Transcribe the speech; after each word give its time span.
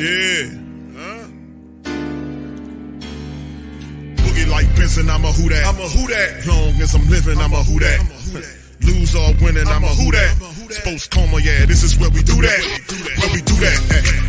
Yeah. 0.00 0.48
Huh? 0.96 1.28
Boogie 4.16 4.48
like 4.48 4.64
Benson, 4.72 5.10
I'm 5.10 5.28
a 5.28 5.32
who 5.32 5.52
that. 5.52 5.60
I'm 5.68 5.76
a 5.76 5.84
who 5.92 6.08
that. 6.08 6.40
Long 6.48 6.72
as 6.80 6.94
I'm 6.96 7.04
living, 7.12 7.36
I'm 7.36 7.52
a 7.52 7.60
who 7.60 7.76
that. 7.84 8.00
Lose 8.80 9.12
or 9.12 9.28
winning, 9.44 9.68
I'm 9.68 9.84
a 9.84 9.92
who 9.92 10.08
that. 10.16 10.40
Sports 10.72 11.06
coma, 11.08 11.36
yeah, 11.44 11.66
this 11.68 11.84
is 11.84 12.00
where 12.00 12.08
we 12.08 12.22
do 12.24 12.32
that. 12.40 12.60
Where 13.20 13.28
we 13.28 13.44
do 13.44 13.52
that, 13.60 13.76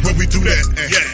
where 0.03 0.15
we 0.19 0.27
do 0.27 0.43
that, 0.43 0.59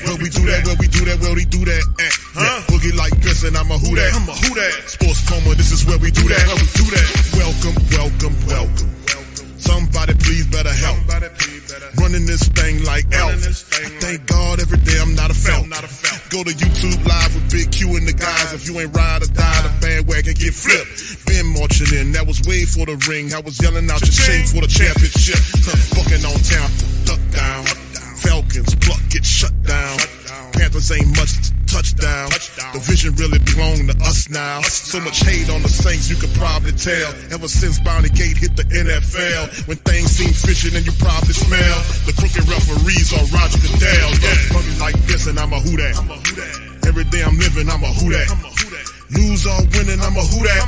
where 0.09 0.17
we 0.17 0.29
do 0.33 0.41
that, 0.49 0.65
where 0.65 0.77
we 0.81 0.87
do 0.89 1.05
that, 1.05 1.21
where 1.21 1.35
we 1.37 1.45
do 1.45 1.61
that. 1.61 1.83
Yeah. 2.01 2.65
Boogie 2.65 2.97
like 2.97 3.13
Benson, 3.21 3.53
I'm 3.53 3.69
a 3.69 3.77
who 3.77 3.93
that. 3.93 4.09
I'm 4.09 4.25
a 4.25 4.33
who 4.41 4.57
that. 4.57 4.89
Sports 4.89 5.21
coma, 5.29 5.53
this 5.53 5.69
is 5.69 5.85
where 5.85 6.01
we 6.01 6.09
do 6.09 6.25
that. 6.33 6.41
Where 6.49 6.57
we 6.57 6.65
do 6.81 6.85
that. 6.97 7.05
Welcome, 7.37 7.77
welcome, 7.93 8.33
welcome. 8.49 8.89
Somebody 9.67 10.13
please 10.15 10.47
better 10.47 10.71
help. 10.71 10.97
Running 11.99 12.25
this 12.25 12.47
thing 12.55 12.83
like 12.85 13.03
elf. 13.11 13.35
I 13.35 13.91
thank 13.99 14.25
God 14.25 14.61
every 14.61 14.79
day 14.79 14.97
I'm 15.01 15.13
not 15.13 15.29
a 15.29 15.33
felt. 15.33 15.67
Go 16.29 16.43
to 16.43 16.51
YouTube 16.51 17.05
live 17.05 17.35
with 17.35 17.51
Big 17.51 17.71
Q 17.71 17.97
and 17.97 18.07
the 18.07 18.13
guys. 18.13 18.53
If 18.53 18.65
you 18.67 18.79
ain't 18.79 18.95
ride 18.95 19.23
or 19.23 19.27
die, 19.27 19.61
the 19.67 19.71
bandwagon 19.81 20.33
get 20.39 20.53
flipped. 20.53 21.25
Been 21.27 21.47
marching 21.51 21.91
in, 21.99 22.13
that 22.13 22.25
was 22.25 22.41
way 22.47 22.63
for 22.63 22.85
the 22.85 22.95
ring. 23.11 23.33
I 23.33 23.39
was 23.39 23.59
yelling 23.61 23.91
out 23.91 23.99
your 23.99 24.15
chain 24.15 24.47
for 24.47 24.61
the 24.63 24.71
championship. 24.71 25.39
Bucking 25.95 26.23
on 26.23 26.39
town, 26.47 26.71
duck 27.03 27.19
down. 27.35 27.86
Falcons 28.37 28.75
pluck 28.75 29.01
get 29.09 29.25
shut 29.25 29.51
down. 29.63 29.97
Panthers 30.53 30.91
ain't 30.91 31.09
much 31.17 31.33
to 31.41 31.49
touchdown. 31.65 32.29
The 32.69 32.77
vision 32.85 33.15
really 33.15 33.41
belong 33.41 33.89
to 33.89 33.97
us 34.05 34.29
now. 34.29 34.61
So 34.61 34.99
much 34.99 35.25
hate 35.25 35.49
on 35.49 35.63
the 35.63 35.69
Saints, 35.69 36.07
you 36.07 36.17
could 36.17 36.29
probably 36.37 36.71
tell. 36.73 37.09
Ever 37.33 37.47
since 37.47 37.79
Bounty 37.79 38.09
Gate 38.09 38.37
hit 38.37 38.55
the 38.55 38.61
NFL, 38.61 39.67
when 39.67 39.77
things 39.77 40.11
seem 40.11 40.29
fishy 40.29 40.69
and 40.69 40.85
you 40.85 40.93
probably 41.01 41.33
smell 41.33 41.77
the 42.05 42.13
crooked 42.13 42.45
referees 42.45 43.09
or 43.09 43.25
Roger 43.33 43.57
Goodell. 43.57 44.09
Yeah, 44.21 44.37
funny 44.53 44.77
like 44.77 44.97
this 45.09 45.25
and 45.25 45.39
I'm 45.39 45.51
a 45.51 45.59
who 45.59 45.73
that. 45.81 45.97
Every 46.85 47.05
day 47.05 47.23
I'm 47.23 47.39
living, 47.39 47.67
I'm 47.69 47.83
a 47.83 47.89
who 47.89 48.13
that. 48.13 48.56
Lose 49.07 49.47
or 49.47 49.63
winning, 49.71 50.01
I'm 50.03 50.15
a 50.19 50.23
who 50.27 50.43
that. 50.43 50.67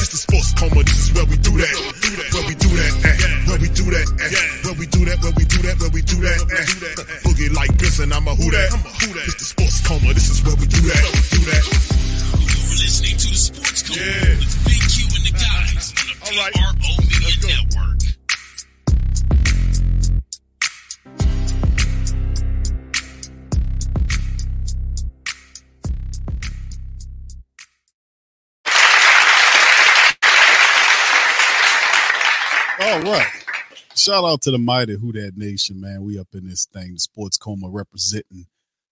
It's 0.00 0.12
the 0.12 0.20
sports 0.20 0.52
coma, 0.52 0.84
this 0.84 1.08
is 1.08 1.12
where 1.16 1.24
we 1.24 1.36
do 1.40 1.52
that. 1.56 1.72
Where 2.36 2.44
we 2.44 2.54
do 2.54 2.68
that, 2.76 2.92
eh. 3.00 3.48
Where 3.48 3.58
we 3.58 3.68
do 3.72 3.84
that, 3.88 4.06
eh. 4.20 4.28
Where 4.68 4.76
we 4.76 4.86
do 4.92 5.00
that, 5.08 5.18
where 5.24 5.32
we 5.32 5.44
do 5.48 5.58
that, 5.64 5.76
where 5.80 5.90
we 5.96 6.02
do 6.04 6.16
that, 6.20 6.40
eh. 6.52 7.24
Boogie 7.24 7.48
like 7.56 7.72
Benson, 7.78 8.12
I'm 8.12 8.28
a 8.28 8.34
who 8.36 8.50
that. 8.52 8.68
It's 9.24 9.40
the 9.40 9.44
sports 9.48 9.80
coma, 9.88 10.12
this 10.12 10.28
is 10.28 10.44
where 10.44 10.56
we 10.60 10.66
do 10.68 10.80
that. 10.84 11.00
Do 11.32 11.40
that. 11.48 11.64
You're 12.44 12.76
listening 12.76 13.16
to 13.16 13.28
the 13.32 13.40
Sports 13.40 13.82
Coma 13.88 14.00
Yeah. 14.04 14.36
with 14.36 14.52
Big 14.68 14.82
Q 14.84 15.08
and 15.08 15.24
the 15.24 15.32
guys 15.32 15.84
on 15.96 16.04
the 16.12 16.14
All 16.28 16.36
right. 16.44 16.52
PRO 16.52 16.92
Media 17.08 17.56
Network. 17.56 18.17
All 32.80 33.00
right. 33.00 33.26
Shout 33.96 34.24
out 34.24 34.42
to 34.42 34.52
the 34.52 34.58
mighty 34.58 34.96
Who 34.96 35.10
That 35.12 35.36
Nation, 35.36 35.80
man. 35.80 36.04
We 36.04 36.16
up 36.16 36.28
in 36.32 36.46
this 36.46 36.66
thing, 36.66 36.94
the 36.94 37.00
Sports 37.00 37.36
Coma 37.36 37.68
representing 37.68 38.46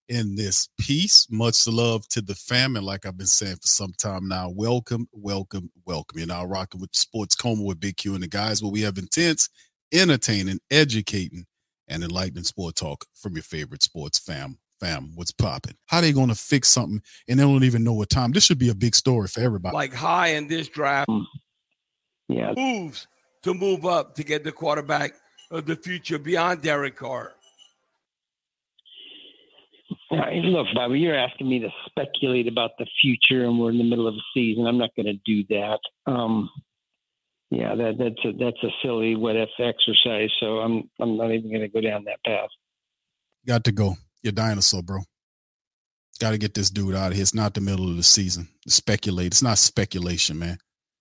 in 0.08 0.34
this 0.34 0.69
piece. 0.80 1.28
Much 1.30 1.69
love 1.69 2.08
to 2.08 2.20
the 2.20 2.34
family, 2.34 2.80
like 2.80 3.06
I've 3.06 3.16
been 3.16 3.28
saying 3.28 3.56
for 3.56 3.69
some 3.69 3.92
time 3.97 4.26
now. 4.26 4.50
Welcome, 4.50 5.08
welcome, 5.12 5.70
welcome. 5.84 6.19
You're 6.19 6.26
now 6.26 6.44
rocking 6.44 6.80
with 6.80 6.91
the 6.91 6.98
Sports 6.98 7.36
Coma 7.36 7.62
with 7.62 7.78
Big 7.78 7.97
Q 7.97 8.14
and 8.14 8.24
the 8.24 8.28
guys, 8.28 8.60
where 8.60 8.72
we 8.72 8.80
have 8.80 8.98
intense, 8.98 9.48
entertaining, 9.92 10.58
educating, 10.68 11.47
and 11.86 12.03
enlightening 12.03 12.42
sport 12.42 12.74
talk 12.74 13.04
from 13.14 13.34
your 13.34 13.44
favorite 13.44 13.84
sports 13.84 14.18
fam. 14.18 14.58
Fam, 14.80 15.12
what's 15.14 15.30
popping? 15.30 15.76
How 15.86 16.00
they 16.00 16.12
gonna 16.12 16.34
fix 16.34 16.68
something 16.68 17.00
and 17.28 17.38
they 17.38 17.44
don't 17.44 17.62
even 17.62 17.84
know 17.84 17.94
what 17.94 18.10
time? 18.10 18.32
This 18.32 18.44
should 18.44 18.58
be 18.58 18.70
a 18.70 18.74
big 18.74 18.97
story 18.97 19.28
for 19.28 19.41
everybody. 19.42 19.74
like 19.74 19.94
high 19.94 20.28
in 20.28 20.48
this 20.48 20.68
draft 20.68 21.08
mm. 21.08 21.24
Yeah, 22.28 22.53
moves 22.56 23.06
to 23.46 23.54
move 23.54 23.86
up 23.86 24.14
to 24.16 24.24
get 24.24 24.42
the 24.42 24.50
quarterback 24.50 25.12
of 25.52 25.66
the 25.66 25.76
future 25.76 26.18
beyond 26.18 26.62
Derek 26.62 26.96
Carr. 26.96 27.32
Uh, 30.10 30.30
look, 30.42 30.66
Bobby, 30.74 30.98
you're 30.98 31.16
asking 31.16 31.48
me 31.48 31.60
to 31.60 31.68
speculate 31.86 32.48
about 32.48 32.72
the 32.78 32.86
future, 33.00 33.44
and 33.44 33.58
we're 33.58 33.70
in 33.70 33.78
the 33.78 33.84
middle 33.84 34.08
of 34.08 34.14
a 34.14 34.26
season. 34.34 34.66
I'm 34.66 34.78
not 34.78 34.90
going 34.96 35.06
to 35.06 35.20
do 35.24 35.44
that. 35.50 35.78
Um, 36.06 36.50
yeah, 37.50 37.76
that, 37.76 37.94
that's 37.98 38.24
a 38.24 38.32
that's 38.32 38.62
a 38.64 38.68
silly 38.82 39.14
what 39.14 39.36
if 39.36 39.48
exercise. 39.60 40.30
So 40.40 40.58
I'm 40.58 40.90
I'm 41.00 41.16
not 41.16 41.30
even 41.30 41.48
going 41.48 41.60
to 41.60 41.68
go 41.68 41.80
down 41.80 42.04
that 42.04 42.22
path. 42.24 42.48
Got 43.46 43.62
to 43.64 43.72
go. 43.72 43.94
You're 44.22 44.32
dinosaur, 44.32 44.82
bro. 44.82 45.00
Got 46.18 46.32
to 46.32 46.38
get 46.38 46.54
this 46.54 46.70
dude 46.70 46.96
out 46.96 47.08
of 47.08 47.12
here. 47.12 47.22
It's 47.22 47.34
not 47.34 47.54
the 47.54 47.60
middle 47.60 47.88
of 47.88 47.96
the 47.96 48.02
season. 48.02 48.48
Speculate. 48.66 49.28
It's 49.28 49.42
not 49.42 49.58
speculation, 49.58 50.38
man. 50.38 50.58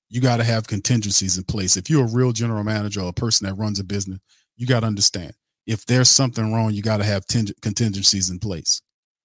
You 0.10 0.22
got 0.22 0.38
to 0.38 0.44
have 0.44 0.68
contingencies 0.68 1.38
in 1.38 1.44
place. 1.44 1.78
If 1.78 1.90
you're 1.90 2.06
a 2.06 2.12
real 2.12 2.32
general 2.32 2.64
manager 2.64 3.02
or 3.02 3.10
a 3.10 3.14
person 3.14 3.48
that 3.48 3.56
runs 3.56 3.80
a 3.80 3.84
business, 3.84 4.20
you 4.56 4.68
got 4.68 4.82
to 4.82 4.88
understand 4.88 5.34
if 5.66 5.86
there's 5.86 6.10
something 6.10 6.54
wrong, 6.54 6.72
you 6.72 6.82
got 6.82 6.98
to 6.98 7.04
have 7.04 7.26
ten- 7.26 7.48
contingencies 7.62 8.30
in 8.30 8.40
place. 8.40 8.82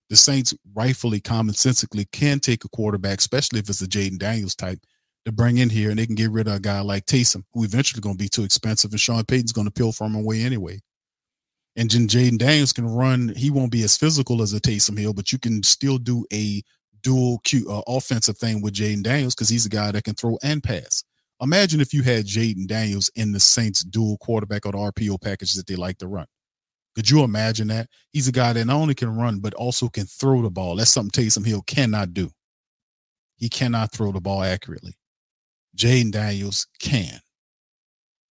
The 0.09 0.17
Saints, 0.17 0.55
rightfully, 0.75 1.21
commonsensically, 1.21 2.11
can 2.11 2.41
take 2.41 2.65
a 2.65 2.69
quarterback, 2.69 3.19
especially 3.19 3.61
if 3.61 3.69
it's 3.69 3.83
a 3.83 3.87
Jayden 3.87 4.19
Daniels 4.19 4.57
type, 4.57 4.81
to 5.25 5.33
bring 5.33 5.59
in 5.59 5.69
here, 5.69 5.91
and 5.91 5.99
they 5.99 6.07
can 6.07 6.15
get 6.15 6.31
rid 6.31 6.49
of 6.49 6.55
a 6.55 6.61
guy 6.61 6.81
like 6.81 7.07
Taysom, 7.07 7.45
who 7.53 7.63
eventually 7.63 8.01
going 8.01 8.17
to 8.17 8.23
be 8.25 8.29
too 8.29 8.43
expensive, 8.43 8.91
and 8.91 9.01
Sean 9.01 9.23
Payton's 9.23 9.53
going 9.53 9.67
to 9.67 9.73
peel 9.73 9.93
from 9.93 10.15
him 10.15 10.23
away 10.23 10.43
anyway. 10.43 10.81
And 11.77 11.89
Jayden 11.89 12.39
Daniels 12.39 12.73
can 12.73 12.87
run. 12.87 13.33
He 13.37 13.51
won't 13.51 13.71
be 13.71 13.85
as 13.85 13.97
physical 13.97 14.43
as 14.43 14.53
a 14.53 14.61
Taysom 14.61 14.99
Hill, 14.99 15.13
but 15.13 15.31
you 15.31 15.39
can 15.39 15.63
still 15.63 15.99
do 15.99 16.27
a 16.33 16.63
dual 17.03 17.41
Q, 17.45 17.67
uh, 17.71 17.83
offensive 17.87 18.39
thing 18.39 18.63
with 18.63 18.75
Jayden 18.75 19.03
Daniels 19.03 19.35
because 19.35 19.49
he's 19.49 19.67
a 19.67 19.71
guy 19.71 19.93
that 19.93 20.05
can 20.05 20.15
throw 20.15 20.39
and 20.43 20.63
pass. 20.63 21.05
Imagine 21.41 21.81
if 21.81 21.95
you 21.95 22.03
had 22.03 22.27
Jayden 22.27 22.67
Daniels 22.67 23.11
in 23.15 23.33
the 23.33 23.41
Saints 23.41 23.83
dual 23.83 24.19
quarterback 24.19 24.67
or 24.67 24.73
the 24.73 24.79
RPO 24.79 25.21
package 25.23 25.55
that 25.55 25.67
they 25.67 25.77
like 25.77 25.99
to 25.99 26.07
run. 26.07 26.27
Could 26.95 27.09
you 27.09 27.23
imagine 27.23 27.69
that? 27.69 27.89
He's 28.11 28.29
a 28.29 28.33
guy 28.33 28.53
that 28.53 28.67
not 28.67 28.77
only 28.77 28.95
can 28.95 29.17
run, 29.17 29.39
but 29.39 29.55
also 29.55 29.89
can 29.89 30.07
throw 30.07 30.43
the 30.43 30.51
ball. 30.51 30.77
That's 30.77 30.91
something 30.91 31.25
Taysom 31.25 31.47
Hill 31.47 31.63
cannot 31.63 32.13
do. 32.13 32.31
He 33.37 33.49
cannot 33.49 33.93
throw 33.93 34.13
the 34.13 34.21
ball 34.21 34.43
accurately. 34.43 34.95
Jayden 35.77 36.13
Daniels 36.13 36.67
can. 36.79 37.21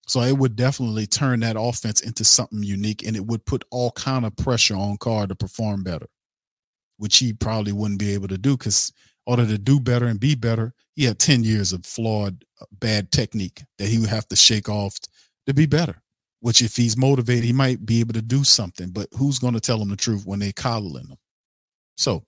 So 0.07 0.21
it 0.21 0.37
would 0.37 0.55
definitely 0.55 1.05
turn 1.05 1.39
that 1.41 1.55
offense 1.57 2.01
into 2.01 2.23
something 2.23 2.63
unique 2.63 3.05
and 3.05 3.15
it 3.15 3.25
would 3.25 3.45
put 3.45 3.63
all 3.69 3.91
kind 3.91 4.25
of 4.25 4.35
pressure 4.35 4.75
on 4.75 4.97
Carr 4.97 5.27
to 5.27 5.35
perform 5.35 5.83
better, 5.83 6.07
which 6.99 7.17
he 7.17 7.33
probably 7.33 7.71
wouldn't 7.71 7.99
be 7.99 8.13
able 8.13 8.27
to 8.27 8.37
do 8.37 8.55
because 8.55 8.93
order 9.25 9.45
to 9.45 9.57
do 9.57 9.79
better 9.79 10.05
and 10.05 10.19
be 10.19 10.35
better, 10.35 10.73
he 10.95 11.05
had 11.05 11.17
10 11.17 11.43
years 11.43 11.71
of 11.71 11.85
flawed, 11.85 12.43
uh, 12.61 12.65
bad 12.73 13.11
technique 13.11 13.63
that 13.77 13.87
he 13.87 13.97
would 13.97 14.09
have 14.09 14.27
to 14.27 14.35
shake 14.35 14.67
off 14.69 14.97
to 15.47 15.53
be 15.53 15.65
better. 15.65 16.01
Which, 16.41 16.61
if 16.61 16.77
he's 16.77 16.95
motivated, 16.95 17.43
he 17.43 17.51
might 17.51 17.85
be 17.85 17.99
able 17.99 18.13
to 18.13 18.21
do 18.21 18.45
something. 18.45 18.91
But 18.91 19.09
who's 19.17 19.39
going 19.39 19.55
to 19.55 19.59
tell 19.59 19.81
him 19.81 19.89
the 19.89 19.97
truth 19.97 20.25
when 20.25 20.39
they 20.39 20.53
coddling 20.53 21.07
him? 21.07 21.17
So, 21.97 22.23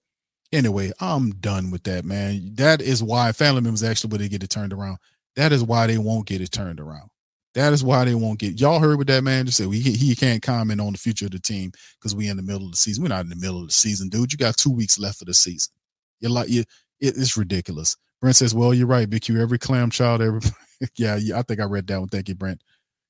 anyway, 0.52 0.92
I'm 1.00 1.32
done 1.32 1.72
with 1.72 1.84
that, 1.84 2.04
man. 2.04 2.52
That 2.56 2.82
is 2.82 3.02
why 3.02 3.32
family 3.32 3.62
members 3.62 3.84
actually, 3.84 4.10
when 4.10 4.20
they 4.22 4.28
get 4.28 4.44
it 4.44 4.50
turned 4.50 4.74
around, 4.74 4.98
that 5.38 5.54
is 5.54 5.64
why 5.64 5.88
they 5.88 5.98
won't 5.98 6.28
get 6.28 6.42
it 6.42 6.52
turned 6.52 6.82
around. 6.82 7.10
That 7.54 7.74
is 7.74 7.84
why 7.84 8.06
they 8.06 8.16
won't 8.16 8.40
get. 8.40 8.62
Y'all 8.62 8.80
heard 8.80 8.98
what 8.98 9.08
that 9.08 9.24
man 9.24 9.46
just 9.46 9.58
said. 9.58 9.68
We 9.68 9.80
he 9.80 10.16
can't 10.16 10.42
comment 10.42 10.80
on 10.80 10.94
the 10.94 10.98
future 10.98 11.26
of 11.26 11.32
the 11.32 11.40
team 11.40 11.72
because 12.00 12.16
we 12.16 12.30
in 12.30 12.38
the 12.38 12.44
middle 12.44 12.66
of 12.66 12.72
the 12.72 12.78
season. 12.78 13.04
We're 13.04 13.10
not 13.10 13.26
in 13.26 13.30
the 13.30 13.36
middle 13.36 13.62
of 13.62 13.68
the 13.68 13.74
season, 13.74 14.08
dude. 14.08 14.32
You 14.32 14.38
got 14.38 14.56
two 14.56 14.72
weeks 14.72 14.98
left 14.98 15.22
of 15.22 15.28
the 15.28 15.34
season. 15.34 15.74
You're 16.22 16.32
like 16.32 16.50
you. 16.50 16.62
It, 17.02 17.18
it's 17.18 17.36
ridiculous. 17.36 17.98
Brent 18.22 18.38
says, 18.38 18.56
"Well, 18.56 18.74
you're 18.74 18.88
right, 18.88 19.10
Big 19.10 19.24
Q. 19.24 19.42
Every 19.42 19.60
clam 19.60 19.90
child, 19.90 20.22
every 20.22 20.42
yeah, 20.96 21.18
yeah. 21.18 21.40
I 21.40 21.42
think 21.42 21.60
I 21.60 21.66
read 21.66 21.88
that 21.88 22.00
one. 22.00 22.08
Thank 22.08 22.30
you, 22.30 22.36
Brent. 22.36 22.62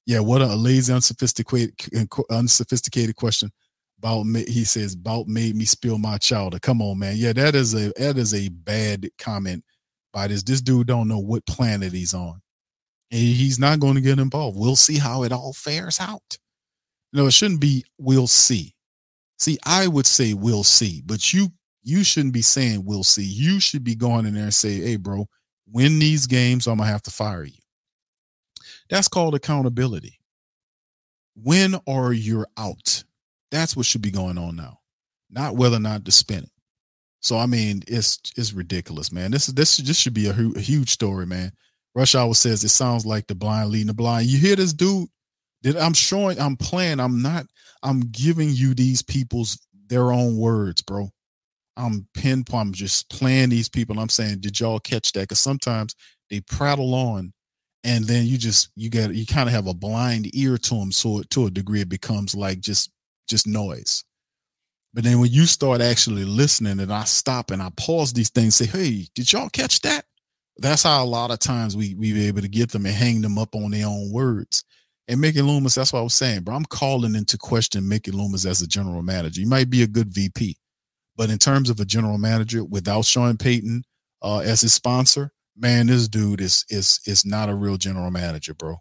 Yeah, 0.07 0.19
what 0.19 0.41
a 0.41 0.55
lazy, 0.55 0.91
unsophisticated, 0.91 1.75
unsophisticated 2.31 3.15
question 3.15 3.51
about 3.99 4.23
me. 4.23 4.43
He 4.45 4.63
says 4.63 4.95
about 4.95 5.27
made 5.27 5.55
me 5.55 5.65
spill 5.65 5.99
my 5.99 6.17
chowder. 6.17 6.57
Come 6.59 6.81
on, 6.81 6.97
man. 6.97 7.15
Yeah, 7.17 7.33
that 7.33 7.53
is 7.53 7.75
a 7.75 7.93
that 7.97 8.17
is 8.17 8.33
a 8.33 8.49
bad 8.49 9.07
comment 9.19 9.63
by 10.11 10.27
this. 10.27 10.41
This 10.41 10.61
dude 10.61 10.87
don't 10.87 11.07
know 11.07 11.19
what 11.19 11.45
planet 11.45 11.93
he's 11.93 12.15
on. 12.15 12.41
He's 13.11 13.59
not 13.59 13.81
going 13.81 13.95
to 13.95 14.01
get 14.01 14.19
involved. 14.19 14.57
We'll 14.57 14.77
see 14.77 14.97
how 14.97 15.23
it 15.23 15.33
all 15.33 15.51
fares 15.51 15.99
out. 15.99 16.37
No, 17.11 17.27
it 17.27 17.33
shouldn't 17.33 17.59
be 17.59 17.83
we'll 17.97 18.27
see. 18.27 18.73
See, 19.37 19.57
I 19.65 19.87
would 19.87 20.05
say 20.05 20.33
we'll 20.33 20.63
see, 20.63 21.01
but 21.05 21.33
you 21.33 21.49
you 21.83 22.03
shouldn't 22.03 22.33
be 22.33 22.41
saying 22.41 22.85
we'll 22.85 23.03
see. 23.03 23.23
You 23.23 23.59
should 23.59 23.83
be 23.83 23.95
going 23.95 24.25
in 24.25 24.35
there 24.35 24.43
and 24.43 24.53
say, 24.53 24.75
hey, 24.75 24.95
bro, 24.95 25.27
win 25.69 25.99
these 25.99 26.25
games, 26.27 26.67
I'm 26.67 26.77
gonna 26.77 26.89
have 26.89 27.01
to 27.03 27.11
fire 27.11 27.43
you. 27.43 27.59
That's 28.89 29.07
called 29.07 29.35
accountability. 29.35 30.19
When 31.35 31.75
or 31.85 32.13
you're 32.13 32.47
out. 32.57 33.03
That's 33.51 33.75
what 33.75 33.85
should 33.85 34.01
be 34.01 34.11
going 34.11 34.37
on 34.37 34.55
now, 34.55 34.79
not 35.29 35.57
whether 35.57 35.75
or 35.75 35.81
not 35.81 36.05
to 36.05 36.11
spin 36.11 36.43
it. 36.43 36.51
So 37.19 37.37
I 37.37 37.45
mean, 37.45 37.83
it's 37.87 38.19
it's 38.37 38.53
ridiculous, 38.53 39.11
man. 39.11 39.31
This 39.31 39.49
is 39.49 39.53
this 39.53 39.77
this 39.77 39.97
should 39.97 40.13
be 40.13 40.27
a, 40.29 40.33
hu- 40.33 40.53
a 40.55 40.61
huge 40.61 40.89
story, 40.89 41.25
man. 41.25 41.51
Rush 41.95 42.15
Hour 42.15 42.33
says 42.33 42.63
it 42.63 42.69
sounds 42.69 43.05
like 43.05 43.27
the 43.27 43.35
blind 43.35 43.69
leading 43.69 43.87
the 43.87 43.93
blind. 43.93 44.27
You 44.27 44.37
hear 44.37 44.55
this 44.55 44.73
dude? 44.73 45.09
That 45.63 45.77
I'm 45.77 45.93
showing, 45.93 46.39
I'm 46.39 46.55
playing. 46.55 46.99
I'm 46.99 47.21
not. 47.21 47.45
I'm 47.83 47.99
giving 48.11 48.49
you 48.49 48.73
these 48.73 49.01
people's 49.03 49.59
their 49.87 50.11
own 50.11 50.37
words, 50.37 50.81
bro. 50.81 51.09
I'm 51.77 52.07
pinpoint. 52.13 52.61
I'm 52.61 52.73
just 52.73 53.09
playing 53.09 53.49
these 53.49 53.69
people. 53.69 53.99
I'm 53.99 54.09
saying, 54.09 54.39
did 54.39 54.59
y'all 54.59 54.79
catch 54.79 55.11
that? 55.13 55.21
Because 55.21 55.39
sometimes 55.39 55.95
they 56.29 56.41
prattle 56.41 56.95
on, 56.95 57.33
and 57.83 58.05
then 58.05 58.25
you 58.25 58.37
just 58.37 58.71
you 58.75 58.89
get 58.89 59.13
you 59.13 59.25
kind 59.25 59.47
of 59.49 59.53
have 59.53 59.67
a 59.67 59.73
blind 59.73 60.33
ear 60.35 60.57
to 60.57 60.75
them. 60.75 60.91
So 60.91 61.21
to 61.29 61.45
a 61.45 61.51
degree, 61.51 61.81
it 61.81 61.89
becomes 61.89 62.33
like 62.35 62.59
just 62.59 62.91
just 63.27 63.47
noise. 63.47 64.03
But 64.93 65.03
then 65.03 65.19
when 65.19 65.31
you 65.31 65.45
start 65.45 65.81
actually 65.81 66.25
listening, 66.25 66.79
and 66.79 66.91
I 66.91 67.05
stop 67.05 67.51
and 67.51 67.61
I 67.61 67.69
pause 67.77 68.13
these 68.13 68.29
things, 68.29 68.55
say, 68.55 68.65
"Hey, 68.65 69.07
did 69.15 69.31
y'all 69.31 69.49
catch 69.49 69.81
that?" 69.81 70.05
That's 70.57 70.83
how 70.83 71.03
a 71.03 71.05
lot 71.05 71.31
of 71.31 71.39
times 71.39 71.75
we 71.75 71.95
we 71.95 72.13
be 72.13 72.27
able 72.27 72.41
to 72.41 72.47
get 72.47 72.71
them 72.71 72.85
and 72.85 72.95
hang 72.95 73.21
them 73.21 73.37
up 73.37 73.55
on 73.55 73.71
their 73.71 73.87
own 73.87 74.11
words. 74.11 74.63
And 75.07 75.19
Mickey 75.19 75.41
Loomis, 75.41 75.75
that's 75.75 75.91
what 75.91 75.99
I 75.99 76.03
was 76.03 76.13
saying, 76.13 76.41
bro. 76.41 76.55
I'm 76.55 76.65
calling 76.65 77.15
into 77.15 77.37
question 77.37 77.87
Mickey 77.87 78.11
Loomis 78.11 78.45
as 78.45 78.61
a 78.61 78.67
general 78.67 79.01
manager. 79.01 79.41
He 79.41 79.47
might 79.47 79.69
be 79.69 79.83
a 79.83 79.87
good 79.87 80.13
VP, 80.13 80.57
but 81.17 81.29
in 81.29 81.37
terms 81.37 81.69
of 81.69 81.79
a 81.79 81.85
general 81.85 82.17
manager 82.17 82.63
without 82.63 83.05
Sean 83.05 83.37
Payton 83.37 83.83
uh, 84.21 84.39
as 84.39 84.61
his 84.61 84.73
sponsor, 84.73 85.31
man, 85.57 85.87
this 85.87 86.07
dude 86.07 86.41
is 86.41 86.65
is 86.69 86.99
is 87.05 87.25
not 87.25 87.49
a 87.49 87.55
real 87.55 87.77
general 87.77 88.11
manager, 88.11 88.53
bro. 88.53 88.77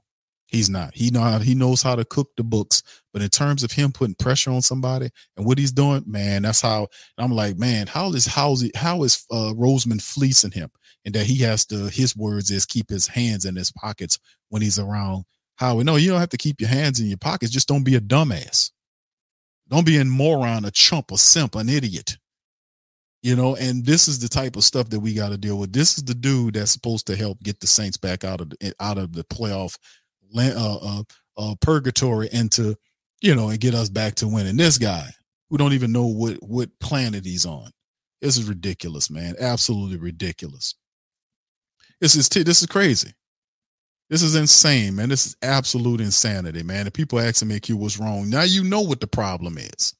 He's 0.50 0.68
not. 0.68 0.94
He 0.94 1.10
know 1.10 1.20
how, 1.20 1.38
he 1.38 1.54
knows 1.54 1.80
how 1.80 1.94
to 1.94 2.04
cook 2.04 2.30
the 2.36 2.42
books, 2.42 2.82
but 3.12 3.22
in 3.22 3.28
terms 3.28 3.62
of 3.62 3.70
him 3.70 3.92
putting 3.92 4.16
pressure 4.16 4.50
on 4.50 4.62
somebody 4.62 5.08
and 5.36 5.46
what 5.46 5.58
he's 5.58 5.70
doing, 5.70 6.02
man, 6.06 6.42
that's 6.42 6.60
how 6.60 6.88
I'm 7.18 7.30
like, 7.30 7.56
man, 7.56 7.86
how 7.86 8.12
is 8.12 8.26
how 8.26 8.52
is 8.52 8.70
how 8.74 9.04
is 9.04 9.24
uh, 9.30 9.52
Roseman 9.56 10.02
fleecing 10.02 10.50
him, 10.50 10.70
and 11.04 11.14
that 11.14 11.26
he 11.26 11.36
has 11.42 11.64
to 11.66 11.88
his 11.88 12.16
words 12.16 12.50
is 12.50 12.66
keep 12.66 12.90
his 12.90 13.06
hands 13.06 13.44
in 13.44 13.54
his 13.54 13.70
pockets 13.70 14.18
when 14.48 14.60
he's 14.60 14.78
around 14.78 15.24
Howie. 15.54 15.84
No, 15.84 15.96
you 15.96 16.10
don't 16.10 16.20
have 16.20 16.30
to 16.30 16.36
keep 16.36 16.60
your 16.60 16.70
hands 16.70 16.98
in 16.98 17.06
your 17.06 17.18
pockets. 17.18 17.52
Just 17.52 17.68
don't 17.68 17.84
be 17.84 17.94
a 17.94 18.00
dumbass. 18.00 18.70
Don't 19.68 19.86
be 19.86 19.98
a 19.98 20.04
moron, 20.04 20.64
a 20.64 20.70
chump, 20.72 21.12
a 21.12 21.18
simp, 21.18 21.54
an 21.54 21.68
idiot. 21.68 22.16
You 23.22 23.36
know, 23.36 23.54
and 23.54 23.84
this 23.84 24.08
is 24.08 24.18
the 24.18 24.28
type 24.28 24.56
of 24.56 24.64
stuff 24.64 24.88
that 24.88 25.00
we 25.00 25.12
got 25.12 25.28
to 25.28 25.36
deal 25.36 25.58
with. 25.58 25.74
This 25.74 25.98
is 25.98 26.04
the 26.04 26.14
dude 26.14 26.54
that's 26.54 26.70
supposed 26.70 27.06
to 27.08 27.16
help 27.16 27.38
get 27.42 27.60
the 27.60 27.66
Saints 27.66 27.98
back 27.98 28.24
out 28.24 28.40
of 28.40 28.50
the, 28.50 28.74
out 28.80 28.96
of 28.96 29.12
the 29.12 29.22
playoff 29.24 29.76
uh, 30.36 30.78
uh, 30.82 31.02
uh, 31.36 31.54
purgatory 31.60 32.28
into, 32.32 32.76
you 33.20 33.34
know, 33.34 33.50
and 33.50 33.60
get 33.60 33.74
us 33.74 33.88
back 33.88 34.14
to 34.16 34.28
winning. 34.28 34.56
This 34.56 34.78
guy 34.78 35.08
who 35.48 35.58
don't 35.58 35.72
even 35.72 35.92
know 35.92 36.06
what 36.06 36.34
what 36.42 36.70
planet 36.80 37.24
he's 37.24 37.46
on. 37.46 37.70
This 38.20 38.36
is 38.36 38.48
ridiculous, 38.48 39.10
man. 39.10 39.34
Absolutely 39.40 39.96
ridiculous. 39.96 40.74
This 42.00 42.14
is 42.14 42.28
t- 42.28 42.42
this 42.42 42.60
is 42.60 42.66
crazy. 42.66 43.12
This 44.08 44.22
is 44.22 44.34
insane, 44.34 44.96
man. 44.96 45.08
This 45.08 45.26
is 45.26 45.36
absolute 45.40 46.00
insanity, 46.00 46.64
man. 46.64 46.86
And 46.86 46.94
people 46.94 47.20
asking 47.20 47.48
me, 47.48 47.60
Q, 47.60 47.76
what's 47.76 47.98
wrong? 47.98 48.28
Now 48.28 48.42
you 48.42 48.64
know 48.64 48.80
what 48.80 49.00
the 49.00 49.06
problem 49.06 49.56
is. 49.56 49.94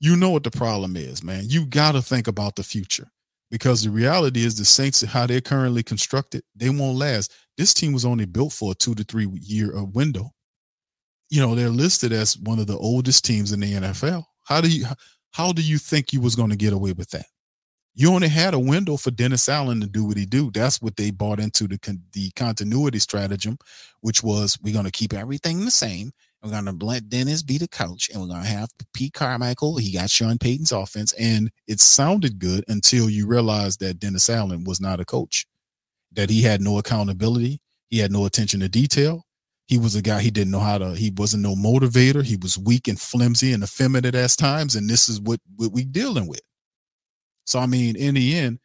You 0.00 0.16
know 0.16 0.30
what 0.30 0.42
the 0.42 0.50
problem 0.50 0.96
is, 0.96 1.22
man. 1.22 1.44
You 1.46 1.66
got 1.66 1.92
to 1.92 2.02
think 2.02 2.28
about 2.28 2.56
the 2.56 2.62
future 2.62 3.10
because 3.50 3.82
the 3.82 3.90
reality 3.90 4.44
is 4.44 4.56
the 4.56 4.64
Saints, 4.64 5.02
how 5.02 5.26
they're 5.26 5.40
currently 5.40 5.82
constructed, 5.82 6.42
they 6.54 6.70
won't 6.70 6.98
last. 6.98 7.32
This 7.56 7.74
team 7.74 7.92
was 7.92 8.04
only 8.04 8.24
built 8.24 8.52
for 8.52 8.72
a 8.72 8.74
two 8.74 8.94
to 8.94 9.04
three 9.04 9.28
year 9.40 9.76
uh, 9.76 9.84
window. 9.84 10.32
You 11.30 11.40
know, 11.40 11.54
they're 11.54 11.68
listed 11.68 12.12
as 12.12 12.38
one 12.38 12.58
of 12.58 12.66
the 12.66 12.76
oldest 12.76 13.24
teams 13.24 13.52
in 13.52 13.60
the 13.60 13.72
NFL. 13.72 14.24
How 14.44 14.60
do 14.60 14.68
you 14.68 14.86
how 15.32 15.52
do 15.52 15.62
you 15.62 15.78
think 15.78 16.12
you 16.12 16.20
was 16.20 16.36
going 16.36 16.50
to 16.50 16.56
get 16.56 16.72
away 16.72 16.92
with 16.92 17.10
that? 17.10 17.26
You 17.96 18.12
only 18.12 18.28
had 18.28 18.54
a 18.54 18.58
window 18.58 18.96
for 18.96 19.12
Dennis 19.12 19.48
Allen 19.48 19.80
to 19.80 19.86
do 19.86 20.04
what 20.04 20.16
he 20.16 20.26
do. 20.26 20.50
That's 20.50 20.82
what 20.82 20.96
they 20.96 21.12
bought 21.12 21.38
into 21.38 21.68
the 21.68 21.78
con- 21.78 22.02
the 22.12 22.30
continuity 22.32 22.98
stratagem, 22.98 23.58
which 24.00 24.22
was 24.22 24.58
we're 24.62 24.72
going 24.72 24.84
to 24.84 24.90
keep 24.90 25.12
everything 25.12 25.64
the 25.64 25.70
same. 25.70 26.12
We're 26.44 26.50
to 26.62 26.84
let 26.84 27.08
Dennis 27.08 27.42
be 27.42 27.56
the 27.56 27.68
coach, 27.68 28.10
and 28.10 28.20
we're 28.20 28.28
to 28.28 28.46
have 28.46 28.68
Pete 28.92 29.14
Carmichael. 29.14 29.78
He 29.78 29.94
got 29.94 30.10
Sean 30.10 30.36
Payton's 30.36 30.72
offense, 30.72 31.14
and 31.14 31.50
it 31.66 31.80
sounded 31.80 32.38
good 32.38 32.64
until 32.68 33.08
you 33.08 33.26
realized 33.26 33.80
that 33.80 33.98
Dennis 33.98 34.28
Allen 34.28 34.64
was 34.64 34.78
not 34.78 35.00
a 35.00 35.06
coach, 35.06 35.46
that 36.12 36.28
he 36.28 36.42
had 36.42 36.60
no 36.60 36.76
accountability, 36.76 37.60
he 37.88 37.98
had 37.98 38.12
no 38.12 38.26
attention 38.26 38.60
to 38.60 38.68
detail. 38.68 39.24
He 39.68 39.78
was 39.78 39.94
a 39.96 40.02
guy 40.02 40.20
he 40.20 40.30
didn't 40.30 40.50
know 40.50 40.60
how 40.60 40.76
to. 40.76 40.94
He 40.94 41.10
wasn't 41.16 41.42
no 41.42 41.54
motivator. 41.54 42.22
He 42.22 42.36
was 42.36 42.58
weak 42.58 42.88
and 42.88 43.00
flimsy 43.00 43.54
and 43.54 43.62
effeminate 43.62 44.14
at 44.14 44.30
times, 44.36 44.74
and 44.74 44.90
this 44.90 45.08
is 45.08 45.20
what 45.22 45.40
what 45.56 45.72
we 45.72 45.84
dealing 45.84 46.26
with. 46.26 46.42
So 47.46 47.58
I 47.58 47.64
mean, 47.64 47.96
in 47.96 48.16
the 48.16 48.36
end, 48.36 48.58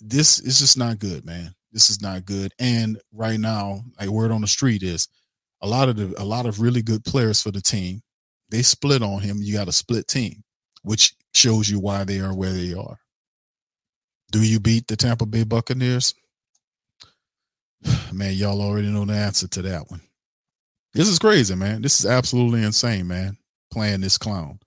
this 0.00 0.40
is 0.40 0.58
just 0.58 0.76
not 0.76 0.98
good, 0.98 1.24
man. 1.24 1.54
This 1.70 1.90
is 1.90 2.02
not 2.02 2.24
good. 2.24 2.52
And 2.58 3.00
right 3.12 3.38
now, 3.38 3.82
like 4.00 4.08
word 4.08 4.32
on 4.32 4.40
the 4.40 4.48
street 4.48 4.82
is 4.82 5.06
a 5.62 5.66
lot 5.66 5.88
of 5.88 5.96
the 5.96 6.14
a 6.20 6.24
lot 6.24 6.46
of 6.46 6.60
really 6.60 6.82
good 6.82 7.04
players 7.04 7.42
for 7.42 7.50
the 7.50 7.60
team. 7.60 8.02
They 8.50 8.62
split 8.62 9.02
on 9.02 9.20
him. 9.20 9.38
You 9.40 9.54
got 9.54 9.68
a 9.68 9.72
split 9.72 10.08
team, 10.08 10.42
which 10.82 11.14
shows 11.32 11.68
you 11.68 11.78
why 11.78 12.04
they 12.04 12.20
are 12.20 12.34
where 12.34 12.52
they 12.52 12.74
are. 12.74 12.98
Do 14.32 14.42
you 14.42 14.60
beat 14.60 14.86
the 14.86 14.96
Tampa 14.96 15.26
Bay 15.26 15.44
Buccaneers? 15.44 16.14
Man, 18.12 18.34
y'all 18.34 18.60
already 18.60 18.88
know 18.88 19.04
the 19.04 19.14
answer 19.14 19.48
to 19.48 19.62
that 19.62 19.90
one. 19.90 20.00
This 20.92 21.08
is 21.08 21.20
crazy, 21.20 21.54
man. 21.54 21.82
This 21.82 22.00
is 22.00 22.06
absolutely 22.06 22.64
insane, 22.64 23.06
man. 23.06 23.38
Playing 23.70 24.00
this 24.00 24.18
clown. 24.18 24.58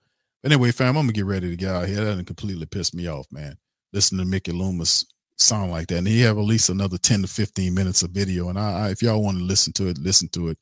Anyway, 0.46 0.72
fam, 0.72 0.96
I'm 0.98 1.04
gonna 1.04 1.12
get 1.12 1.26
ready 1.26 1.50
to 1.50 1.56
get 1.58 1.70
out 1.70 1.88
here. 1.88 1.98
That 1.98 2.16
didn't 2.16 2.28
completely 2.28 2.66
piss 2.66 2.94
me 2.94 3.08
off, 3.08 3.28
man. 3.30 3.58
Listen 3.92 4.18
to 4.18 4.26
Mickey 4.26 4.54
Loomis 4.54 5.06
sound 5.38 5.72
like 5.72 5.88
that, 5.88 5.98
and 5.98 6.08
he 6.08 6.22
have 6.22 6.38
at 6.38 6.46
least 6.46 6.70
another 6.70 6.98
10 6.98 7.24
to 7.24 7.28
15 7.28 7.74
minutes 7.74 8.04
of 8.04 8.12
video. 8.12 8.48
And 8.50 8.58
I, 8.58 8.88
I 8.88 8.90
if 8.92 9.02
y'all 9.02 9.22
want 9.22 9.38
to 9.38 9.44
listen 9.44 9.74
to 9.74 9.88
it, 9.88 9.98
listen 9.98 10.30
to 10.30 10.50
it 10.50 10.58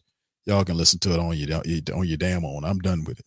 y'all 0.46 0.64
can 0.66 0.78
listen 0.78 1.00
to 1.00 1.14
it 1.14 1.20
on 1.20 1.36
your 1.38 1.58
on 1.96 2.08
your 2.08 2.18
damn 2.18 2.46
own. 2.46 2.64
I'm 2.64 2.80
done 2.80 3.04
with 3.04 3.20
it. 3.20 3.26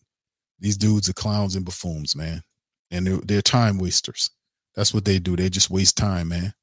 These 0.60 0.76
dudes 0.76 1.08
are 1.08 1.14
clowns 1.14 1.56
and 1.56 1.64
buffoons, 1.64 2.16
man, 2.16 2.42
and 2.90 3.06
they're, 3.06 3.20
they're 3.24 3.42
time 3.42 3.78
wasters. 3.78 4.30
That's 4.74 4.94
what 4.94 5.04
they 5.04 5.18
do. 5.18 5.36
They 5.36 5.48
just 5.50 5.70
waste 5.70 5.96
time, 5.96 6.28
man. 6.28 6.54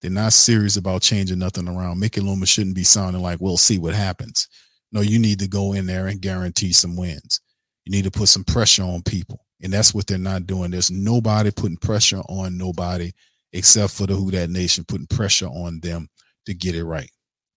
They're 0.00 0.10
not 0.10 0.32
serious 0.32 0.76
about 0.76 1.02
changing 1.02 1.38
nothing 1.38 1.68
around. 1.68 1.98
Mickey 1.98 2.20
Loomis 2.20 2.48
shouldn't 2.48 2.76
be 2.76 2.84
sounding 2.84 3.22
like, 3.22 3.40
"We'll 3.40 3.56
see 3.56 3.78
what 3.78 3.94
happens." 3.94 4.48
No, 4.92 5.00
you 5.00 5.18
need 5.18 5.38
to 5.40 5.48
go 5.48 5.72
in 5.74 5.86
there 5.86 6.06
and 6.06 6.20
guarantee 6.20 6.72
some 6.72 6.96
wins. 6.96 7.40
You 7.84 7.92
need 7.92 8.04
to 8.04 8.10
put 8.10 8.28
some 8.28 8.44
pressure 8.44 8.84
on 8.84 9.02
people, 9.02 9.44
and 9.62 9.72
that's 9.72 9.92
what 9.92 10.06
they're 10.06 10.18
not 10.18 10.46
doing. 10.46 10.70
There's 10.70 10.90
nobody 10.90 11.50
putting 11.50 11.76
pressure 11.76 12.20
on 12.28 12.56
nobody 12.56 13.12
except 13.52 13.92
for 13.92 14.06
the 14.06 14.14
Who 14.14 14.30
That 14.30 14.50
Nation 14.50 14.84
putting 14.86 15.06
pressure 15.06 15.46
on 15.46 15.80
them 15.80 16.08
to 16.46 16.54
get 16.54 16.74
it 16.74 16.84
right. 16.84 17.10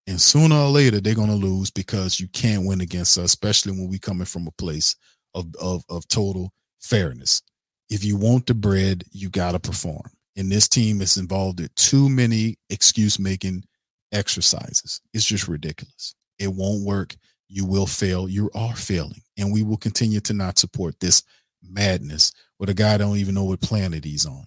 And 0.08 0.20
sooner 0.20 0.56
or 0.56 0.70
later, 0.70 1.00
they're 1.00 1.16
going 1.16 1.30
to 1.30 1.36
lose 1.36 1.72
because 1.72 2.20
you 2.20 2.28
can't 2.30 2.66
win 2.66 2.82
against 2.82 3.18
us, 3.18 3.26
especially 3.26 3.74
when 3.74 3.90
we're 3.90 4.00
coming 4.00 4.26
from 4.26 4.48
a 4.48 4.52
place 4.52 4.96
of, 5.36 5.48
of, 5.62 5.84
of 5.90 6.08
total 6.08 6.52
fairness. 6.80 7.42
If 7.90 8.04
you 8.04 8.18
want 8.18 8.48
the 8.48 8.54
bread, 8.54 9.04
you 9.12 9.30
got 9.30 9.52
to 9.52 9.60
perform. 9.60 10.10
And 10.36 10.52
this 10.52 10.68
team 10.68 11.02
is 11.02 11.18
involved 11.18 11.60
in 11.60 11.70
too 11.76 12.10
many 12.10 12.58
excuse 12.70 13.20
making 13.20 13.64
exercises. 14.12 15.02
It's 15.14 15.26
just 15.26 15.48
ridiculous. 15.48 16.16
It 16.40 16.48
won't 16.48 16.86
work. 16.86 17.16
You 17.48 17.66
will 17.66 17.86
fail. 17.86 18.30
You 18.30 18.50
are 18.56 18.76
failing. 18.76 19.22
And 19.38 19.52
we 19.52 19.62
will 19.62 19.78
continue 19.78 20.22
to 20.22 20.34
not 20.34 20.58
support 20.58 21.00
this 21.00 21.24
madness 21.62 22.32
with 22.60 22.70
a 22.70 22.74
guy 22.74 22.98
don't 22.98 23.18
even 23.18 23.36
know 23.36 23.44
what 23.44 23.62
planet 23.62 24.04
he's 24.04 24.26
on. 24.26 24.46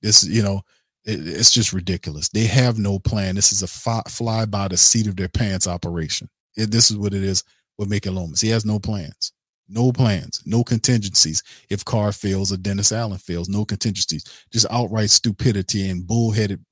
This, 0.00 0.24
you 0.24 0.42
know, 0.42 0.62
it, 1.06 1.26
it's 1.26 1.50
just 1.50 1.72
ridiculous. 1.72 2.28
They 2.28 2.44
have 2.44 2.78
no 2.78 2.98
plan. 2.98 3.34
This 3.34 3.52
is 3.52 3.62
a 3.62 3.66
fly, 3.66 4.02
fly 4.08 4.44
by 4.44 4.68
the 4.68 4.76
seat 4.76 5.06
of 5.06 5.16
their 5.16 5.28
pants 5.28 5.66
operation. 5.66 6.28
It, 6.56 6.70
this 6.70 6.90
is 6.90 6.96
what 6.96 7.14
it 7.14 7.22
is 7.22 7.44
with 7.78 7.88
Mickey 7.88 8.10
Loomis. 8.10 8.40
He 8.40 8.48
has 8.50 8.64
no 8.64 8.78
plans, 8.78 9.32
no 9.68 9.92
plans, 9.92 10.42
no 10.44 10.64
contingencies. 10.64 11.42
If 11.70 11.84
Carr 11.84 12.12
fails 12.12 12.52
or 12.52 12.56
Dennis 12.56 12.92
Allen 12.92 13.18
fails, 13.18 13.48
no 13.48 13.64
contingencies. 13.64 14.24
Just 14.52 14.66
outright 14.70 15.10
stupidity 15.10 15.88
and 15.88 16.06
bullheaded 16.06 16.64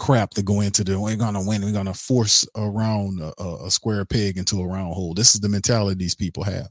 crap 0.00 0.30
to 0.30 0.42
go 0.42 0.62
into 0.62 0.82
the 0.82 0.98
we're 0.98 1.14
gonna 1.16 1.46
win. 1.46 1.62
We're 1.62 1.72
gonna 1.72 1.92
force 1.92 2.48
around 2.56 3.20
a, 3.20 3.44
a, 3.66 3.70
square 3.70 4.06
peg 4.06 4.38
into 4.38 4.60
a 4.62 4.66
round 4.66 4.94
hole. 4.94 5.12
This 5.12 5.34
is 5.34 5.42
the 5.42 5.48
mentality 5.48 5.94
these 5.94 6.14
people 6.14 6.42
have. 6.42 6.68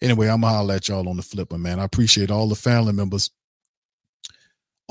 Anyway, 0.00 0.26
I'm 0.26 0.40
gonna 0.40 0.54
holler 0.54 0.74
at 0.76 0.88
y'all 0.88 1.08
on 1.08 1.18
the 1.18 1.22
flipper, 1.22 1.58
man. 1.58 1.78
I 1.78 1.84
appreciate 1.84 2.30
all 2.30 2.48
the 2.48 2.54
family 2.54 2.94
members 2.94 3.30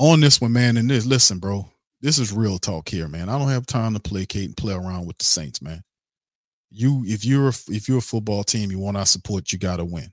on 0.00 0.20
this 0.20 0.40
one, 0.40 0.52
man, 0.52 0.78
and 0.78 0.88
this, 0.88 1.04
listen, 1.04 1.38
bro, 1.38 1.68
this 2.00 2.18
is 2.18 2.32
real 2.32 2.58
talk 2.58 2.88
here, 2.88 3.06
man. 3.06 3.28
I 3.28 3.38
don't 3.38 3.50
have 3.50 3.66
time 3.66 3.92
to 3.92 4.00
placate 4.00 4.46
and 4.46 4.56
play 4.56 4.72
around 4.72 5.06
with 5.06 5.18
the 5.18 5.26
Saints, 5.26 5.60
man. 5.60 5.82
You 6.70 7.04
if 7.06 7.24
you're 7.24 7.48
a, 7.48 7.52
if 7.68 7.86
you're 7.86 7.98
a 7.98 8.02
football 8.02 8.42
team, 8.42 8.70
you 8.70 8.78
want 8.78 8.96
our 8.96 9.04
support, 9.04 9.52
you 9.52 9.58
got 9.58 9.76
to 9.76 9.84
win, 9.84 10.10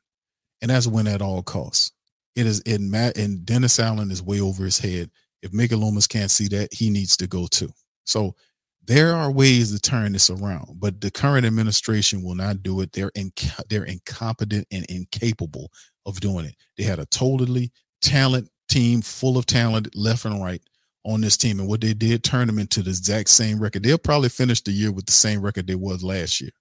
and 0.62 0.70
that's 0.70 0.88
win 0.88 1.08
at 1.08 1.22
all 1.22 1.42
costs. 1.42 1.94
It 2.36 2.46
is 2.46 2.60
in 2.62 2.92
Matt 2.92 3.18
and 3.18 3.46
Dennis 3.46 3.80
Allen 3.80 4.12
is 4.12 4.22
way 4.22 4.42
over 4.42 4.66
his 4.66 4.78
head. 4.78 5.10
If 5.42 5.54
Mickey 5.54 5.76
Loomis 5.76 6.08
can't 6.08 6.32
see 6.32 6.48
that, 6.50 6.74
he 6.74 6.90
needs 6.90 7.16
to 7.18 7.28
go 7.28 7.48
too. 7.48 7.70
So 8.04 8.36
there 8.84 9.16
are 9.16 9.32
ways 9.32 9.72
to 9.72 9.80
turn 9.80 10.12
this 10.12 10.30
around, 10.30 10.80
but 10.80 11.00
the 11.00 11.12
current 11.12 11.46
administration 11.46 12.24
will 12.24 12.36
not 12.36 12.62
do 12.62 12.82
it. 12.82 12.92
They're 12.92 13.12
inc- 13.12 13.68
they're 13.70 13.86
incompetent 13.86 14.68
and 14.72 14.86
incapable 14.90 15.72
of 16.06 16.20
doing 16.20 16.46
it. 16.46 16.56
They 16.78 16.84
had 16.84 17.00
a 17.00 17.06
totally 17.06 17.72
talent 18.02 18.50
team 18.68 19.02
full 19.02 19.38
of 19.38 19.46
talent 19.46 19.96
left 19.96 20.26
and 20.26 20.42
right 20.42 20.62
on 21.06 21.22
this 21.22 21.38
team, 21.38 21.60
and 21.60 21.70
what 21.70 21.82
they 21.82 21.94
did 21.94 22.24
turn 22.24 22.48
them 22.48 22.60
into 22.60 22.82
the 22.82 22.90
exact 22.90 23.30
same 23.30 23.60
record. 23.60 23.84
They'll 23.84 23.98
probably 23.98 24.30
finish 24.30 24.62
the 24.62 24.72
year 24.72 24.92
with 24.92 25.06
the 25.06 25.14
same 25.14 25.42
record 25.42 25.68
they 25.68 25.76
was 25.76 26.04
last 26.04 26.42
year. 26.42 26.52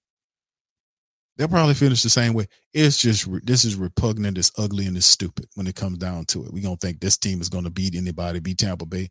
They'll 1.35 1.47
probably 1.49 1.75
finish 1.75 2.01
the 2.01 2.09
same 2.09 2.33
way. 2.33 2.47
It's 2.73 2.99
just 2.99 3.27
this 3.45 3.65
is 3.65 3.75
repugnant, 3.75 4.37
it's 4.37 4.51
ugly, 4.57 4.87
and 4.87 4.97
it's 4.97 5.05
stupid 5.05 5.45
when 5.55 5.67
it 5.67 5.75
comes 5.75 5.97
down 5.97 6.25
to 6.25 6.45
it. 6.45 6.53
We 6.53 6.61
don't 6.61 6.79
think 6.79 6.99
this 6.99 7.17
team 7.17 7.41
is 7.41 7.49
going 7.49 7.65
to 7.65 7.69
beat 7.69 7.95
anybody, 7.95 8.39
beat 8.39 8.57
Tampa 8.57 8.85
Bay. 8.85 9.09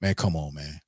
Man, 0.00 0.14
come 0.14 0.36
on, 0.36 0.54
man 0.54 0.80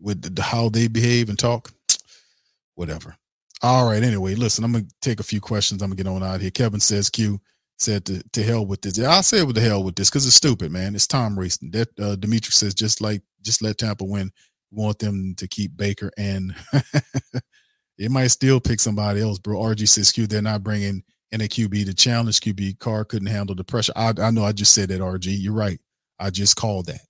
with 0.00 0.34
the, 0.34 0.42
how 0.42 0.68
they 0.68 0.88
behave 0.88 1.28
and 1.28 1.38
talk, 1.38 1.70
whatever. 2.74 3.16
All 3.62 3.86
right. 3.86 4.02
Anyway, 4.02 4.34
listen, 4.34 4.64
I'm 4.64 4.72
gonna 4.72 4.86
take 5.02 5.20
a 5.20 5.24
few 5.24 5.40
questions. 5.40 5.82
I'm 5.82 5.90
gonna 5.90 6.02
get 6.02 6.06
on 6.06 6.22
out 6.22 6.40
here. 6.40 6.50
Kevin 6.50 6.80
says 6.80 7.10
Q 7.10 7.40
said 7.80 8.04
to, 8.06 8.22
to 8.32 8.42
hell 8.42 8.66
with 8.66 8.82
this. 8.82 8.98
I 8.98 9.20
say 9.22 9.42
with 9.42 9.56
the 9.56 9.60
hell 9.60 9.82
with 9.82 9.96
this 9.96 10.10
because 10.10 10.26
it's 10.26 10.36
stupid, 10.36 10.70
man. 10.70 10.94
It's 10.94 11.06
time 11.06 11.38
racing. 11.38 11.70
That 11.70 11.88
uh, 12.00 12.16
Dimitri 12.16 12.52
says 12.52 12.74
just 12.74 13.00
like 13.00 13.22
just 13.42 13.62
let 13.62 13.78
Tampa 13.78 14.04
win. 14.04 14.30
Want 14.70 14.98
them 14.98 15.34
to 15.36 15.48
keep 15.48 15.76
Baker 15.76 16.12
and 16.16 16.54
it 17.98 18.10
might 18.10 18.28
still 18.28 18.60
pick 18.60 18.80
somebody 18.80 19.20
else, 19.20 19.38
bro. 19.38 19.58
RG 19.58 19.88
says 19.88 20.12
Q. 20.12 20.26
They're 20.26 20.42
not 20.42 20.62
bringing 20.62 21.02
in 21.32 21.40
a 21.40 21.44
QB 21.44 21.86
to 21.86 21.94
challenge 21.94 22.40
QB. 22.40 22.78
Carr 22.78 23.04
couldn't 23.04 23.28
handle 23.28 23.56
the 23.56 23.64
pressure. 23.64 23.92
I, 23.96 24.12
I 24.20 24.30
know. 24.30 24.44
I 24.44 24.52
just 24.52 24.74
said 24.74 24.88
that 24.90 25.00
RG. 25.00 25.36
You're 25.40 25.52
right. 25.52 25.80
I 26.18 26.30
just 26.30 26.56
called 26.56 26.86
that. 26.86 27.00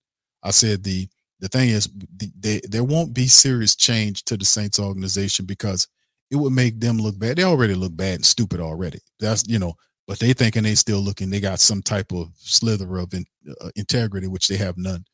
I 0.42 0.50
said 0.50 0.84
the 0.84 1.08
the 1.40 1.48
thing 1.48 1.70
is, 1.70 1.88
they, 2.38 2.60
there 2.68 2.84
won't 2.84 3.14
be 3.14 3.26
serious 3.26 3.74
change 3.74 4.24
to 4.24 4.36
the 4.36 4.44
Saints 4.44 4.78
organization 4.78 5.46
because 5.46 5.88
it 6.30 6.36
would 6.36 6.52
make 6.52 6.78
them 6.78 6.98
look 6.98 7.18
bad. 7.18 7.36
They 7.36 7.44
already 7.44 7.74
look 7.74 7.96
bad 7.96 8.16
and 8.16 8.26
stupid 8.26 8.60
already. 8.60 8.98
That's 9.18 9.48
you 9.48 9.58
know, 9.58 9.74
but 10.10 10.18
they 10.18 10.32
thinking 10.32 10.64
they 10.64 10.74
still 10.74 10.98
looking. 10.98 11.30
They 11.30 11.38
got 11.38 11.60
some 11.60 11.82
type 11.82 12.10
of 12.10 12.32
slither 12.34 12.98
of 12.98 13.14
in, 13.14 13.26
uh, 13.60 13.70
integrity, 13.76 14.26
which 14.26 14.48
they 14.48 14.56
have 14.56 14.76
none. 14.76 15.04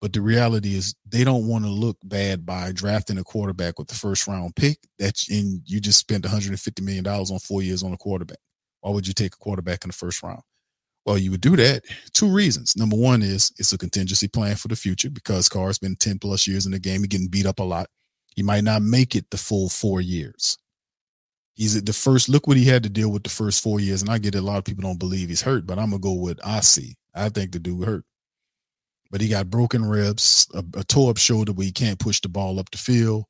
But 0.00 0.12
the 0.12 0.22
reality 0.22 0.74
is, 0.74 0.92
they 1.06 1.22
don't 1.22 1.46
want 1.46 1.64
to 1.64 1.70
look 1.70 1.96
bad 2.02 2.44
by 2.44 2.72
drafting 2.72 3.18
a 3.18 3.22
quarterback 3.22 3.78
with 3.78 3.86
the 3.86 3.94
first 3.94 4.26
round 4.26 4.56
pick. 4.56 4.78
That's 4.98 5.30
in 5.30 5.62
you 5.66 5.78
just 5.78 6.00
spent 6.00 6.24
150 6.24 6.82
million 6.82 7.04
dollars 7.04 7.30
on 7.30 7.38
four 7.38 7.62
years 7.62 7.84
on 7.84 7.92
a 7.92 7.96
quarterback. 7.96 8.40
Why 8.80 8.90
would 8.90 9.06
you 9.06 9.14
take 9.14 9.34
a 9.34 9.38
quarterback 9.38 9.84
in 9.84 9.90
the 9.90 9.94
first 9.94 10.20
round? 10.20 10.42
Well, 11.06 11.16
you 11.16 11.30
would 11.30 11.42
do 11.42 11.54
that. 11.54 11.84
Two 12.12 12.28
reasons. 12.28 12.76
Number 12.76 12.96
one 12.96 13.22
is 13.22 13.52
it's 13.56 13.72
a 13.72 13.78
contingency 13.78 14.26
plan 14.26 14.56
for 14.56 14.66
the 14.66 14.74
future 14.74 15.10
because 15.10 15.48
Carr's 15.48 15.78
been 15.78 15.94
10 15.94 16.18
plus 16.18 16.48
years 16.48 16.66
in 16.66 16.72
the 16.72 16.80
game. 16.80 17.02
He's 17.02 17.06
getting 17.06 17.28
beat 17.28 17.46
up 17.46 17.60
a 17.60 17.62
lot. 17.62 17.86
He 18.34 18.42
might 18.42 18.64
not 18.64 18.82
make 18.82 19.14
it 19.14 19.30
the 19.30 19.38
full 19.38 19.68
four 19.68 20.00
years. 20.00 20.58
He's 21.54 21.76
at 21.76 21.84
the 21.84 21.92
first, 21.92 22.28
look 22.28 22.46
what 22.46 22.56
he 22.56 22.64
had 22.64 22.82
to 22.84 22.88
deal 22.88 23.10
with 23.10 23.22
the 23.22 23.30
first 23.30 23.62
four 23.62 23.80
years. 23.80 24.00
And 24.02 24.10
I 24.10 24.18
get 24.18 24.34
it, 24.34 24.38
a 24.38 24.42
lot 24.42 24.58
of 24.58 24.64
people 24.64 24.82
don't 24.82 24.98
believe 24.98 25.28
he's 25.28 25.42
hurt, 25.42 25.66
but 25.66 25.78
I'm 25.78 25.90
to 25.90 25.98
go 25.98 26.14
with 26.14 26.38
I 26.44 26.60
see. 26.60 26.96
I 27.14 27.28
think 27.28 27.52
the 27.52 27.58
dude 27.58 27.84
hurt. 27.84 28.04
But 29.10 29.20
he 29.20 29.28
got 29.28 29.50
broken 29.50 29.84
ribs, 29.84 30.48
a, 30.54 30.64
a 30.78 30.84
tore 30.84 31.10
up 31.10 31.18
shoulder 31.18 31.52
where 31.52 31.66
he 31.66 31.72
can't 31.72 31.98
push 31.98 32.20
the 32.20 32.28
ball 32.28 32.58
up 32.58 32.70
the 32.70 32.78
field. 32.78 33.24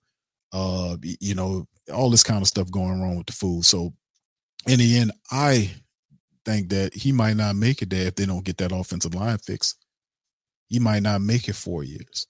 Uh, 0.53 0.97
you 1.03 1.35
know, 1.35 1.67
all 1.93 2.11
this 2.11 2.23
kind 2.23 2.43
of 2.43 2.49
stuff 2.49 2.71
going 2.71 3.01
wrong 3.01 3.17
with 3.17 3.27
the 3.27 3.33
fool. 3.33 3.63
So 3.63 3.93
in 4.67 4.79
the 4.79 4.99
end, 4.99 5.13
I 5.31 5.71
think 6.45 6.69
that 6.71 6.95
he 6.95 7.13
might 7.13 7.37
not 7.37 7.57
make 7.57 7.83
it 7.83 7.91
there 7.91 8.09
if 8.09 8.15
they 8.17 8.27
don't 8.27 8.45
get 8.45 8.59
that 8.59 8.73
offensive 8.73 9.15
line 9.15 9.39
fixed. 9.39 9.85
He 10.69 10.79
might 10.79 11.03
not 11.03 11.21
make 11.21 11.49
it 11.49 11.55
four 11.55 11.83
years. 11.83 12.27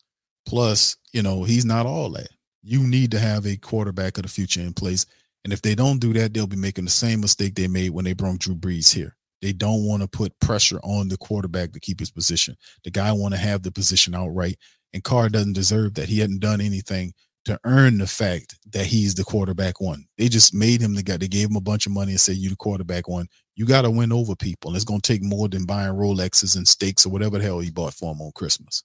Plus, 0.46 0.96
you 1.12 1.22
know, 1.22 1.44
he's 1.44 1.64
not 1.64 1.86
all 1.86 2.10
that. 2.10 2.28
You 2.62 2.80
need 2.80 3.10
to 3.12 3.18
have 3.18 3.46
a 3.46 3.56
quarterback 3.56 4.16
of 4.18 4.22
the 4.22 4.28
future 4.28 4.60
in 4.60 4.72
place. 4.72 5.06
And 5.44 5.52
if 5.52 5.62
they 5.62 5.74
don't 5.74 6.00
do 6.00 6.12
that, 6.14 6.34
they'll 6.34 6.46
be 6.46 6.56
making 6.56 6.84
the 6.84 6.90
same 6.90 7.20
mistake 7.20 7.54
they 7.54 7.68
made 7.68 7.90
when 7.90 8.04
they 8.04 8.12
brought 8.12 8.38
Drew 8.38 8.54
Brees 8.54 8.92
here. 8.92 9.16
They 9.40 9.52
don't 9.52 9.86
want 9.86 10.02
to 10.02 10.08
put 10.08 10.38
pressure 10.40 10.80
on 10.82 11.08
the 11.08 11.16
quarterback 11.16 11.72
to 11.72 11.80
keep 11.80 11.98
his 11.98 12.10
position. 12.10 12.56
The 12.84 12.90
guy 12.90 13.10
want 13.12 13.32
to 13.34 13.40
have 13.40 13.62
the 13.62 13.72
position 13.72 14.14
outright. 14.14 14.58
And 14.92 15.04
Carr 15.04 15.28
doesn't 15.28 15.54
deserve 15.54 15.94
that. 15.94 16.08
He 16.08 16.18
hadn't 16.18 16.40
done 16.40 16.60
anything 16.60 17.14
to 17.46 17.58
earn 17.64 17.98
the 17.98 18.06
fact 18.06 18.58
that 18.72 18.86
he's 18.86 19.14
the 19.14 19.24
quarterback 19.24 19.80
one. 19.80 20.04
They 20.18 20.28
just 20.28 20.52
made 20.52 20.82
him 20.82 20.94
the 20.94 21.02
guy. 21.02 21.16
They 21.16 21.28
gave 21.28 21.48
him 21.48 21.56
a 21.56 21.60
bunch 21.60 21.86
of 21.86 21.92
money 21.92 22.12
and 22.12 22.20
said, 22.20 22.36
You 22.36 22.50
the 22.50 22.56
quarterback 22.56 23.08
one. 23.08 23.28
You 23.54 23.66
got 23.66 23.82
to 23.82 23.90
win 23.90 24.12
over 24.12 24.36
people. 24.36 24.70
And 24.70 24.76
it's 24.76 24.84
going 24.84 25.00
to 25.00 25.12
take 25.12 25.22
more 25.22 25.48
than 25.48 25.64
buying 25.64 25.94
Rolexes 25.94 26.56
and 26.56 26.68
steaks 26.68 27.06
or 27.06 27.10
whatever 27.10 27.38
the 27.38 27.44
hell 27.44 27.60
he 27.60 27.70
bought 27.70 27.94
for 27.94 28.12
him 28.12 28.20
on 28.20 28.32
Christmas. 28.34 28.82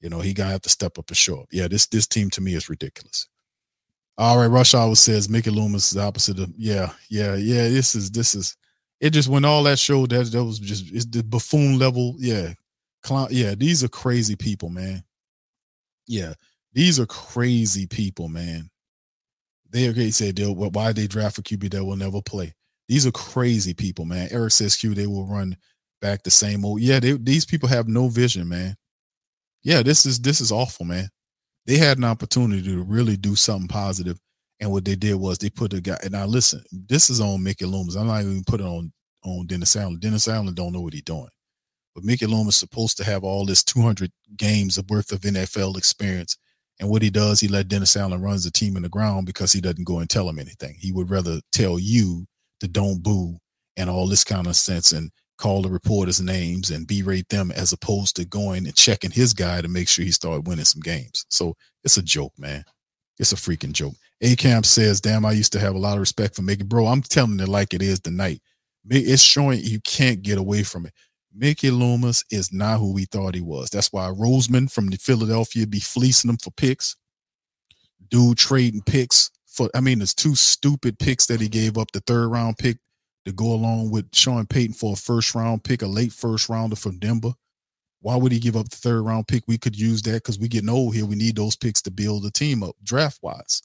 You 0.00 0.10
know, 0.10 0.20
he 0.20 0.34
got 0.34 0.46
to 0.46 0.50
have 0.50 0.62
to 0.62 0.68
step 0.68 0.98
up 0.98 1.08
and 1.08 1.16
show 1.16 1.40
up. 1.40 1.46
Yeah, 1.50 1.68
this 1.68 1.86
this 1.86 2.06
team 2.06 2.28
to 2.30 2.40
me 2.40 2.54
is 2.54 2.68
ridiculous. 2.68 3.28
All 4.18 4.38
right, 4.38 4.46
Rush 4.46 4.74
always 4.74 5.00
says 5.00 5.28
Mickey 5.28 5.50
Loomis 5.50 5.86
is 5.86 5.90
the 5.92 6.02
opposite 6.02 6.38
of 6.38 6.52
yeah, 6.56 6.92
yeah, 7.08 7.34
yeah. 7.34 7.68
This 7.68 7.94
is 7.94 8.10
this 8.10 8.34
is 8.34 8.56
it 9.00 9.10
just 9.10 9.28
when 9.28 9.44
all 9.44 9.62
that 9.64 9.78
showed 9.78 10.10
that 10.10 10.26
that 10.26 10.44
was 10.44 10.58
just 10.58 10.92
it's 10.92 11.06
the 11.06 11.22
buffoon 11.22 11.78
level. 11.78 12.14
Yeah. 12.18 12.52
Clown, 13.02 13.28
yeah, 13.30 13.54
these 13.56 13.82
are 13.82 13.88
crazy 13.88 14.36
people, 14.36 14.68
man. 14.68 15.02
Yeah. 16.06 16.34
These 16.72 17.00
are 17.00 17.06
crazy 17.06 17.86
people, 17.86 18.28
man. 18.28 18.70
They 19.70 19.88
okay 19.88 20.10
said 20.10 20.36
they'll 20.36 20.54
why 20.54 20.92
they 20.92 21.06
draft 21.06 21.38
a 21.38 21.42
QB 21.42 21.72
that 21.72 21.84
will 21.84 21.96
never 21.96 22.22
play. 22.22 22.54
These 22.88 23.06
are 23.06 23.12
crazy 23.12 23.74
people, 23.74 24.04
man. 24.04 24.28
Eric 24.30 24.52
says 24.52 24.76
Q, 24.76 24.94
they 24.94 25.06
will 25.06 25.26
run 25.26 25.56
back 26.00 26.22
the 26.22 26.30
same 26.30 26.64
old. 26.64 26.80
Yeah, 26.80 27.00
they, 27.00 27.12
these 27.12 27.46
people 27.46 27.68
have 27.70 27.88
no 27.88 28.08
vision, 28.08 28.48
man. 28.48 28.76
Yeah, 29.62 29.82
this 29.82 30.04
is 30.04 30.20
this 30.20 30.40
is 30.40 30.52
awful, 30.52 30.84
man. 30.84 31.08
They 31.66 31.76
had 31.76 31.98
an 31.98 32.04
opportunity 32.04 32.62
to 32.62 32.82
really 32.82 33.16
do 33.16 33.36
something 33.36 33.68
positive, 33.68 34.18
and 34.60 34.70
what 34.70 34.84
they 34.84 34.96
did 34.96 35.14
was 35.14 35.38
they 35.38 35.50
put 35.50 35.72
a 35.72 35.80
guy. 35.80 35.98
And 36.02 36.12
now 36.12 36.26
listen, 36.26 36.62
this 36.72 37.10
is 37.10 37.20
on 37.20 37.42
Mickey 37.42 37.64
Loomis. 37.64 37.94
I'm 37.94 38.06
not 38.08 38.22
even 38.22 38.44
putting 38.44 38.66
on 38.66 38.92
on 39.24 39.46
Dennis 39.46 39.76
Allen. 39.76 39.98
Dennis 40.00 40.26
Allen 40.26 40.54
don't 40.54 40.72
know 40.72 40.80
what 40.80 40.92
he's 40.92 41.02
doing, 41.02 41.28
but 41.94 42.04
Mickey 42.04 42.26
Loomis 42.26 42.54
is 42.54 42.60
supposed 42.60 42.96
to 42.96 43.04
have 43.04 43.22
all 43.22 43.46
this 43.46 43.62
200 43.62 44.10
games 44.36 44.78
of 44.78 44.90
worth 44.90 45.12
of 45.12 45.20
NFL 45.20 45.76
experience 45.76 46.36
and 46.82 46.90
what 46.90 47.02
he 47.02 47.10
does, 47.10 47.38
he 47.38 47.46
let 47.46 47.68
Dennis 47.68 47.96
Allen 47.96 48.20
runs 48.20 48.42
the 48.42 48.50
team 48.50 48.76
in 48.76 48.82
the 48.82 48.88
ground 48.88 49.24
because 49.24 49.52
he 49.52 49.60
doesn't 49.60 49.84
go 49.84 50.00
and 50.00 50.10
tell 50.10 50.28
him 50.28 50.40
anything. 50.40 50.74
He 50.80 50.90
would 50.90 51.10
rather 51.10 51.40
tell 51.52 51.78
you 51.78 52.26
to 52.58 52.66
don't 52.66 53.02
boo 53.02 53.36
and 53.76 53.88
all 53.88 54.08
this 54.08 54.24
kind 54.24 54.48
of 54.48 54.56
sense 54.56 54.90
and 54.90 55.12
call 55.42 55.60
the 55.60 55.68
reporters 55.68 56.20
names 56.20 56.70
and 56.70 56.86
berate 56.86 57.28
them 57.28 57.50
as 57.50 57.72
opposed 57.72 58.14
to 58.14 58.24
going 58.24 58.64
and 58.64 58.76
checking 58.76 59.10
his 59.10 59.34
guy 59.34 59.60
to 59.60 59.66
make 59.66 59.88
sure 59.88 60.04
he 60.04 60.12
started 60.12 60.46
winning 60.46 60.64
some 60.64 60.80
games. 60.80 61.26
So 61.30 61.56
it's 61.82 61.96
a 61.96 62.02
joke, 62.02 62.32
man. 62.38 62.64
It's 63.18 63.32
a 63.32 63.36
freaking 63.36 63.72
joke. 63.72 63.94
A 64.20 64.36
Camp 64.36 64.64
says, 64.64 65.00
damn, 65.00 65.26
I 65.26 65.32
used 65.32 65.52
to 65.54 65.58
have 65.58 65.74
a 65.74 65.80
lot 65.80 65.94
of 65.94 66.00
respect 66.00 66.36
for 66.36 66.42
Mickey. 66.42 66.62
Bro, 66.62 66.86
I'm 66.86 67.02
telling 67.02 67.40
it 67.40 67.48
like 67.48 67.74
it 67.74 67.82
is 67.82 67.98
tonight. 67.98 68.40
It's 68.88 69.20
showing 69.20 69.60
you 69.64 69.80
can't 69.80 70.22
get 70.22 70.38
away 70.38 70.62
from 70.62 70.86
it. 70.86 70.92
Mickey 71.34 71.72
Loomis 71.72 72.22
is 72.30 72.52
not 72.52 72.78
who 72.78 72.92
we 72.92 73.06
thought 73.06 73.34
he 73.34 73.40
was. 73.40 73.68
That's 73.68 73.92
why 73.92 74.10
Roseman 74.10 74.70
from 74.70 74.86
the 74.86 74.96
Philadelphia 74.96 75.66
be 75.66 75.80
fleecing 75.80 76.28
them 76.28 76.38
for 76.38 76.52
picks. 76.52 76.94
Dude 78.08 78.38
trading 78.38 78.82
picks 78.82 79.32
for 79.46 79.68
I 79.74 79.80
mean, 79.80 80.00
it's 80.02 80.14
two 80.14 80.36
stupid 80.36 81.00
picks 81.00 81.26
that 81.26 81.40
he 81.40 81.48
gave 81.48 81.76
up, 81.78 81.90
the 81.90 82.00
third 82.00 82.28
round 82.28 82.58
pick 82.58 82.78
to 83.24 83.32
go 83.32 83.52
along 83.52 83.90
with 83.90 84.06
Sean 84.14 84.46
Payton 84.46 84.74
for 84.74 84.94
a 84.94 84.96
first 84.96 85.34
round 85.34 85.64
pick, 85.64 85.82
a 85.82 85.86
late 85.86 86.12
first 86.12 86.48
rounder 86.48 86.76
from 86.76 86.98
Denver. 86.98 87.32
Why 88.00 88.16
would 88.16 88.32
he 88.32 88.40
give 88.40 88.56
up 88.56 88.68
the 88.68 88.76
third 88.76 89.02
round 89.02 89.28
pick? 89.28 89.44
We 89.46 89.58
could 89.58 89.78
use 89.78 90.02
that 90.02 90.14
because 90.14 90.38
we're 90.38 90.48
getting 90.48 90.68
old 90.68 90.94
here. 90.94 91.06
We 91.06 91.14
need 91.14 91.36
those 91.36 91.56
picks 91.56 91.82
to 91.82 91.90
build 91.90 92.24
the 92.24 92.30
team 92.32 92.62
up 92.62 92.74
draft 92.82 93.20
wise. 93.22 93.62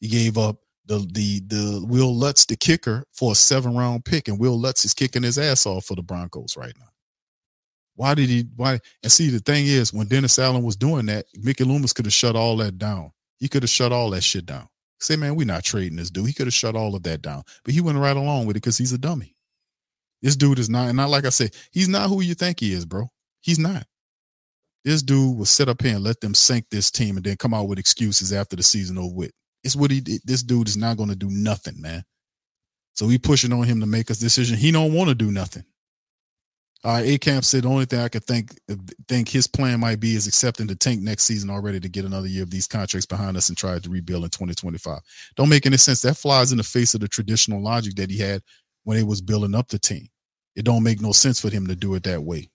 He 0.00 0.08
gave 0.08 0.38
up 0.38 0.56
the 0.86 0.98
the 1.12 1.40
the 1.46 1.84
Will 1.86 2.14
Lutz, 2.14 2.44
the 2.44 2.56
kicker, 2.56 3.04
for 3.12 3.32
a 3.32 3.34
seven 3.34 3.76
round 3.76 4.04
pick, 4.04 4.28
and 4.28 4.38
Will 4.38 4.58
Lutz 4.58 4.84
is 4.84 4.94
kicking 4.94 5.22
his 5.22 5.38
ass 5.38 5.66
off 5.66 5.86
for 5.86 5.96
the 5.96 6.02
Broncos 6.02 6.56
right 6.56 6.74
now. 6.78 6.86
Why 7.94 8.14
did 8.14 8.28
he? 8.28 8.46
Why? 8.56 8.78
And 9.02 9.12
see, 9.12 9.30
the 9.30 9.40
thing 9.40 9.66
is, 9.66 9.92
when 9.92 10.06
Dennis 10.06 10.38
Allen 10.38 10.62
was 10.62 10.76
doing 10.76 11.06
that, 11.06 11.26
Mickey 11.34 11.64
Loomis 11.64 11.92
could 11.92 12.06
have 12.06 12.12
shut 12.12 12.36
all 12.36 12.56
that 12.58 12.78
down. 12.78 13.12
He 13.38 13.48
could 13.48 13.62
have 13.62 13.70
shut 13.70 13.92
all 13.92 14.10
that 14.10 14.22
shit 14.22 14.46
down. 14.46 14.68
Say, 15.02 15.16
man, 15.16 15.34
we're 15.34 15.46
not 15.46 15.64
trading 15.64 15.96
this 15.96 16.10
dude. 16.10 16.28
He 16.28 16.32
could 16.32 16.46
have 16.46 16.54
shut 16.54 16.76
all 16.76 16.94
of 16.94 17.02
that 17.02 17.22
down, 17.22 17.42
but 17.64 17.74
he 17.74 17.80
went 17.80 17.98
right 17.98 18.16
along 18.16 18.46
with 18.46 18.56
it 18.56 18.62
because 18.62 18.78
he's 18.78 18.92
a 18.92 18.98
dummy. 18.98 19.34
This 20.22 20.36
dude 20.36 20.60
is 20.60 20.70
not, 20.70 20.86
and 20.86 20.96
not 20.96 21.10
like 21.10 21.24
I 21.24 21.30
said, 21.30 21.54
he's 21.72 21.88
not 21.88 22.08
who 22.08 22.22
you 22.22 22.34
think 22.34 22.60
he 22.60 22.72
is, 22.72 22.86
bro. 22.86 23.10
He's 23.40 23.58
not. 23.58 23.84
This 24.84 25.02
dude 25.02 25.36
will 25.36 25.44
sit 25.44 25.68
up 25.68 25.82
here 25.82 25.96
and 25.96 26.04
let 26.04 26.20
them 26.20 26.34
sink 26.34 26.66
this 26.70 26.92
team 26.92 27.16
and 27.16 27.24
then 27.26 27.36
come 27.36 27.52
out 27.52 27.66
with 27.66 27.80
excuses 27.80 28.32
after 28.32 28.54
the 28.54 28.62
season 28.62 28.96
over 28.96 29.12
with. 29.12 29.32
It's 29.64 29.74
what 29.74 29.90
he 29.90 30.00
did. 30.00 30.22
This 30.24 30.44
dude 30.44 30.68
is 30.68 30.76
not 30.76 30.96
going 30.96 31.08
to 31.08 31.16
do 31.16 31.30
nothing, 31.30 31.80
man. 31.80 32.04
So 32.94 33.06
we 33.06 33.18
pushing 33.18 33.52
on 33.52 33.64
him 33.64 33.80
to 33.80 33.86
make 33.86 34.10
a 34.10 34.14
decision. 34.14 34.56
He 34.56 34.70
don't 34.70 34.94
want 34.94 35.08
to 35.08 35.14
do 35.16 35.32
nothing. 35.32 35.64
A 36.84 37.16
Camp 37.18 37.44
said 37.44 37.62
the 37.62 37.68
only 37.68 37.84
thing 37.84 38.00
I 38.00 38.08
could 38.08 38.24
think 38.24 38.58
think 39.06 39.28
his 39.28 39.46
plan 39.46 39.78
might 39.78 40.00
be 40.00 40.16
is 40.16 40.26
accepting 40.26 40.66
the 40.66 40.74
tank 40.74 41.00
next 41.00 41.24
season 41.24 41.48
already 41.48 41.78
to 41.78 41.88
get 41.88 42.04
another 42.04 42.26
year 42.26 42.42
of 42.42 42.50
these 42.50 42.66
contracts 42.66 43.06
behind 43.06 43.36
us 43.36 43.48
and 43.48 43.56
try 43.56 43.78
to 43.78 43.90
rebuild 43.90 44.24
in 44.24 44.30
2025. 44.30 44.98
Don't 45.36 45.48
make 45.48 45.64
any 45.64 45.76
sense. 45.76 46.02
That 46.02 46.16
flies 46.16 46.50
in 46.50 46.58
the 46.58 46.64
face 46.64 46.94
of 46.94 47.00
the 47.00 47.08
traditional 47.08 47.62
logic 47.62 47.94
that 47.96 48.10
he 48.10 48.18
had 48.18 48.42
when 48.82 48.96
he 48.96 49.04
was 49.04 49.20
building 49.20 49.54
up 49.54 49.68
the 49.68 49.78
team. 49.78 50.08
It 50.56 50.64
don't 50.64 50.82
make 50.82 51.00
no 51.00 51.12
sense 51.12 51.40
for 51.40 51.50
him 51.50 51.68
to 51.68 51.76
do 51.76 51.94
it 51.94 52.02
that 52.02 52.24
way. 52.24 52.50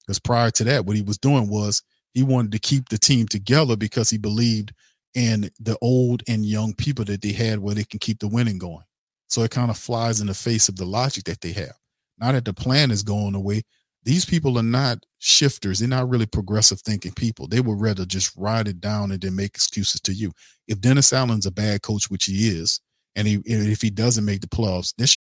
Because 0.00 0.18
prior 0.18 0.50
to 0.52 0.64
that, 0.64 0.86
what 0.86 0.96
he 0.96 1.02
was 1.02 1.18
doing 1.18 1.50
was 1.50 1.82
he 2.14 2.22
wanted 2.22 2.52
to 2.52 2.58
keep 2.58 2.88
the 2.88 2.98
team 2.98 3.28
together 3.28 3.76
because 3.76 4.08
he 4.08 4.18
believed 4.18 4.72
in 5.14 5.50
the 5.60 5.76
old 5.82 6.22
and 6.28 6.46
young 6.46 6.72
people 6.74 7.04
that 7.04 7.20
they 7.20 7.32
had 7.32 7.58
where 7.58 7.74
they 7.74 7.84
can 7.84 7.98
keep 7.98 8.20
the 8.20 8.28
winning 8.28 8.58
going. 8.58 8.84
So 9.28 9.42
it 9.42 9.50
kind 9.50 9.70
of 9.70 9.76
flies 9.76 10.20
in 10.20 10.26
the 10.26 10.34
face 10.34 10.68
of 10.68 10.76
the 10.76 10.84
logic 10.84 11.24
that 11.24 11.40
they 11.40 11.52
have. 11.52 11.79
Now 12.20 12.32
that 12.32 12.44
the 12.44 12.52
plan 12.52 12.90
is 12.90 13.02
going 13.02 13.34
away, 13.34 13.62
these 14.02 14.24
people 14.24 14.58
are 14.58 14.62
not 14.62 15.04
shifters. 15.18 15.78
They're 15.78 15.88
not 15.88 16.08
really 16.08 16.26
progressive 16.26 16.80
thinking 16.80 17.12
people. 17.12 17.46
They 17.46 17.60
would 17.60 17.80
rather 17.80 18.06
just 18.06 18.34
ride 18.36 18.68
it 18.68 18.80
down 18.80 19.10
and 19.12 19.20
then 19.20 19.36
make 19.36 19.54
excuses 19.54 20.00
to 20.02 20.12
you. 20.12 20.32
If 20.68 20.80
Dennis 20.80 21.12
Allen's 21.12 21.46
a 21.46 21.52
bad 21.52 21.82
coach, 21.82 22.10
which 22.10 22.24
he 22.24 22.48
is, 22.48 22.80
and 23.14 23.26
he 23.26 23.40
if 23.44 23.82
he 23.82 23.90
doesn't 23.90 24.24
make 24.24 24.40
the 24.40 24.46
playoffs, 24.46 24.94
this 24.96 25.16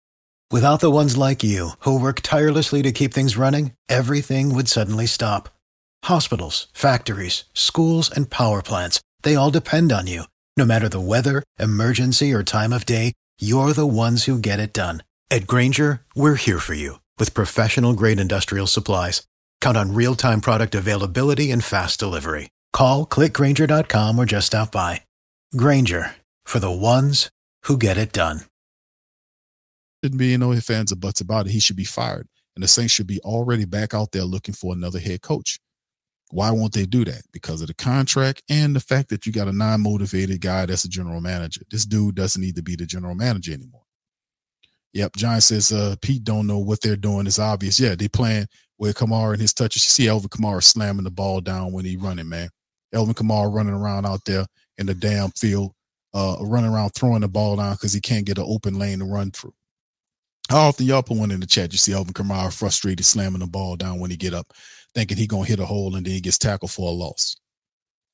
Without 0.52 0.80
the 0.80 0.92
ones 0.92 1.18
like 1.18 1.44
you, 1.44 1.72
who 1.80 2.00
work 2.00 2.22
tirelessly 2.22 2.84
to 2.84 2.92
keep 2.92 3.14
things 3.14 3.36
running, 3.36 3.74
everything 3.90 4.54
would 4.54 4.68
suddenly 4.68 5.08
stop. 5.08 5.50
Hospitals, 6.04 6.68
factories, 6.72 7.46
schools, 7.56 8.12
and 8.16 8.30
power 8.30 8.62
plants, 8.62 9.02
they 9.24 9.36
all 9.36 9.50
depend 9.50 9.92
on 9.92 10.06
you. 10.06 10.26
No 10.56 10.64
matter 10.64 10.88
the 10.88 11.00
weather, 11.00 11.42
emergency, 11.58 12.32
or 12.32 12.44
time 12.44 12.74
of 12.74 12.86
day, 12.86 13.14
you're 13.40 13.74
the 13.74 13.88
ones 13.88 14.26
who 14.26 14.38
get 14.38 14.60
it 14.60 14.72
done. 14.72 15.02
At 15.32 15.48
Grainger, 15.48 16.02
we're 16.14 16.36
here 16.36 16.60
for 16.60 16.76
you 16.76 17.00
with 17.18 17.34
professional 17.34 17.94
grade 17.94 18.20
industrial 18.20 18.68
supplies. 18.68 19.24
Count 19.60 19.76
on 19.76 19.94
real 19.94 20.14
time 20.14 20.40
product 20.40 20.76
availability 20.76 21.50
and 21.52 21.64
fast 21.64 22.00
delivery. 22.00 22.52
Call 22.74 23.08
clickgranger.com 23.08 24.20
or 24.20 24.26
just 24.26 24.48
stop 24.48 24.72
by. 24.72 25.02
Grainger 25.58 26.16
for 26.44 26.60
the 26.60 26.70
ones 26.70 27.32
who 27.64 27.78
get 27.78 27.98
it 27.98 28.14
done. 28.14 28.42
shouldn't 30.04 30.20
be 30.20 30.38
no 30.38 30.54
fans 30.60 30.92
or 30.92 30.98
buts 30.98 31.22
about 31.22 31.48
it. 31.48 31.52
He 31.52 31.60
should 31.60 31.76
be 31.76 31.86
fired. 31.86 32.28
And 32.56 32.64
the 32.64 32.68
Saints 32.68 32.94
should 32.94 33.08
be 33.08 33.20
already 33.22 33.66
back 33.66 33.94
out 33.96 34.12
there 34.12 34.24
looking 34.24 34.54
for 34.54 34.74
another 34.74 35.00
head 35.00 35.22
coach. 35.22 35.58
Why 36.30 36.52
won't 36.52 36.74
they 36.74 36.86
do 36.86 37.04
that? 37.06 37.24
Because 37.34 37.62
of 37.62 37.68
the 37.68 37.74
contract 37.74 38.44
and 38.48 38.76
the 38.76 38.80
fact 38.80 39.10
that 39.10 39.26
you 39.26 39.34
got 39.34 39.48
a 39.48 39.54
non 39.54 39.82
motivated 39.82 40.42
guy 40.42 40.68
that's 40.68 40.86
a 40.86 40.90
general 40.90 41.22
manager. 41.22 41.62
This 41.72 41.86
dude 41.86 42.16
doesn't 42.16 42.42
need 42.42 42.56
to 42.58 42.64
be 42.64 42.76
the 42.76 42.86
general 42.86 43.16
manager 43.16 43.54
anymore. 43.54 43.85
Yep, 44.96 45.18
John 45.18 45.42
says 45.42 45.74
uh, 45.74 45.98
Pete 46.02 46.24
don't 46.24 46.48
know 46.48 46.58
what 46.58 46.82
they're 46.82 46.96
doing. 46.96 47.28
It's 47.28 47.38
obvious. 47.38 47.78
Yeah, 47.78 47.96
they 47.96 48.08
playing 48.08 48.48
with 48.78 48.96
Kamara 48.96 49.34
and 49.34 49.42
his 49.42 49.54
touches. 49.54 49.84
You 49.84 49.90
see 49.90 50.10
Alvin 50.10 50.30
Kamara 50.30 50.64
slamming 50.64 51.04
the 51.04 51.12
ball 51.12 51.42
down 51.42 51.74
when 51.74 51.84
he 51.84 51.98
running, 51.98 52.30
man. 52.30 52.48
Alvin 52.94 53.14
Kamara 53.14 53.54
running 53.54 53.74
around 53.74 54.06
out 54.06 54.24
there 54.26 54.46
in 54.78 54.86
the 54.86 54.94
damn 54.94 55.32
field, 55.32 55.74
uh, 56.14 56.38
running 56.40 56.72
around 56.72 56.92
throwing 56.92 57.22
the 57.22 57.28
ball 57.28 57.58
down 57.58 57.74
because 57.74 57.92
he 57.92 58.00
can't 58.00 58.26
get 58.26 58.38
an 58.38 58.46
open 58.48 58.80
lane 58.80 59.00
to 59.00 59.06
run 59.06 59.32
through. 59.32 59.54
How 60.50 60.70
often 60.70 60.86
y'all 60.86 61.04
put 61.04 61.18
one 61.18 61.32
in 61.32 61.42
the 61.42 61.46
chat? 61.46 61.74
You 61.74 61.78
see 61.78 61.94
Alvin 61.94 62.14
Kamara 62.14 62.54
frustrated 62.54 63.04
slamming 63.04 63.42
the 63.42 63.48
ball 63.48 63.76
down 63.76 64.00
when 64.00 64.12
he 64.12 64.16
get 64.16 64.34
up, 64.34 64.54
thinking 64.94 65.18
he 65.18 65.28
gonna 65.28 65.44
hit 65.44 65.60
a 65.60 65.66
hole 65.66 65.98
and 65.98 66.06
then 66.06 66.14
he 66.14 66.22
gets 66.22 66.38
tackled 66.38 66.72
for 66.72 66.88
a 66.88 66.94
loss. 66.94 67.36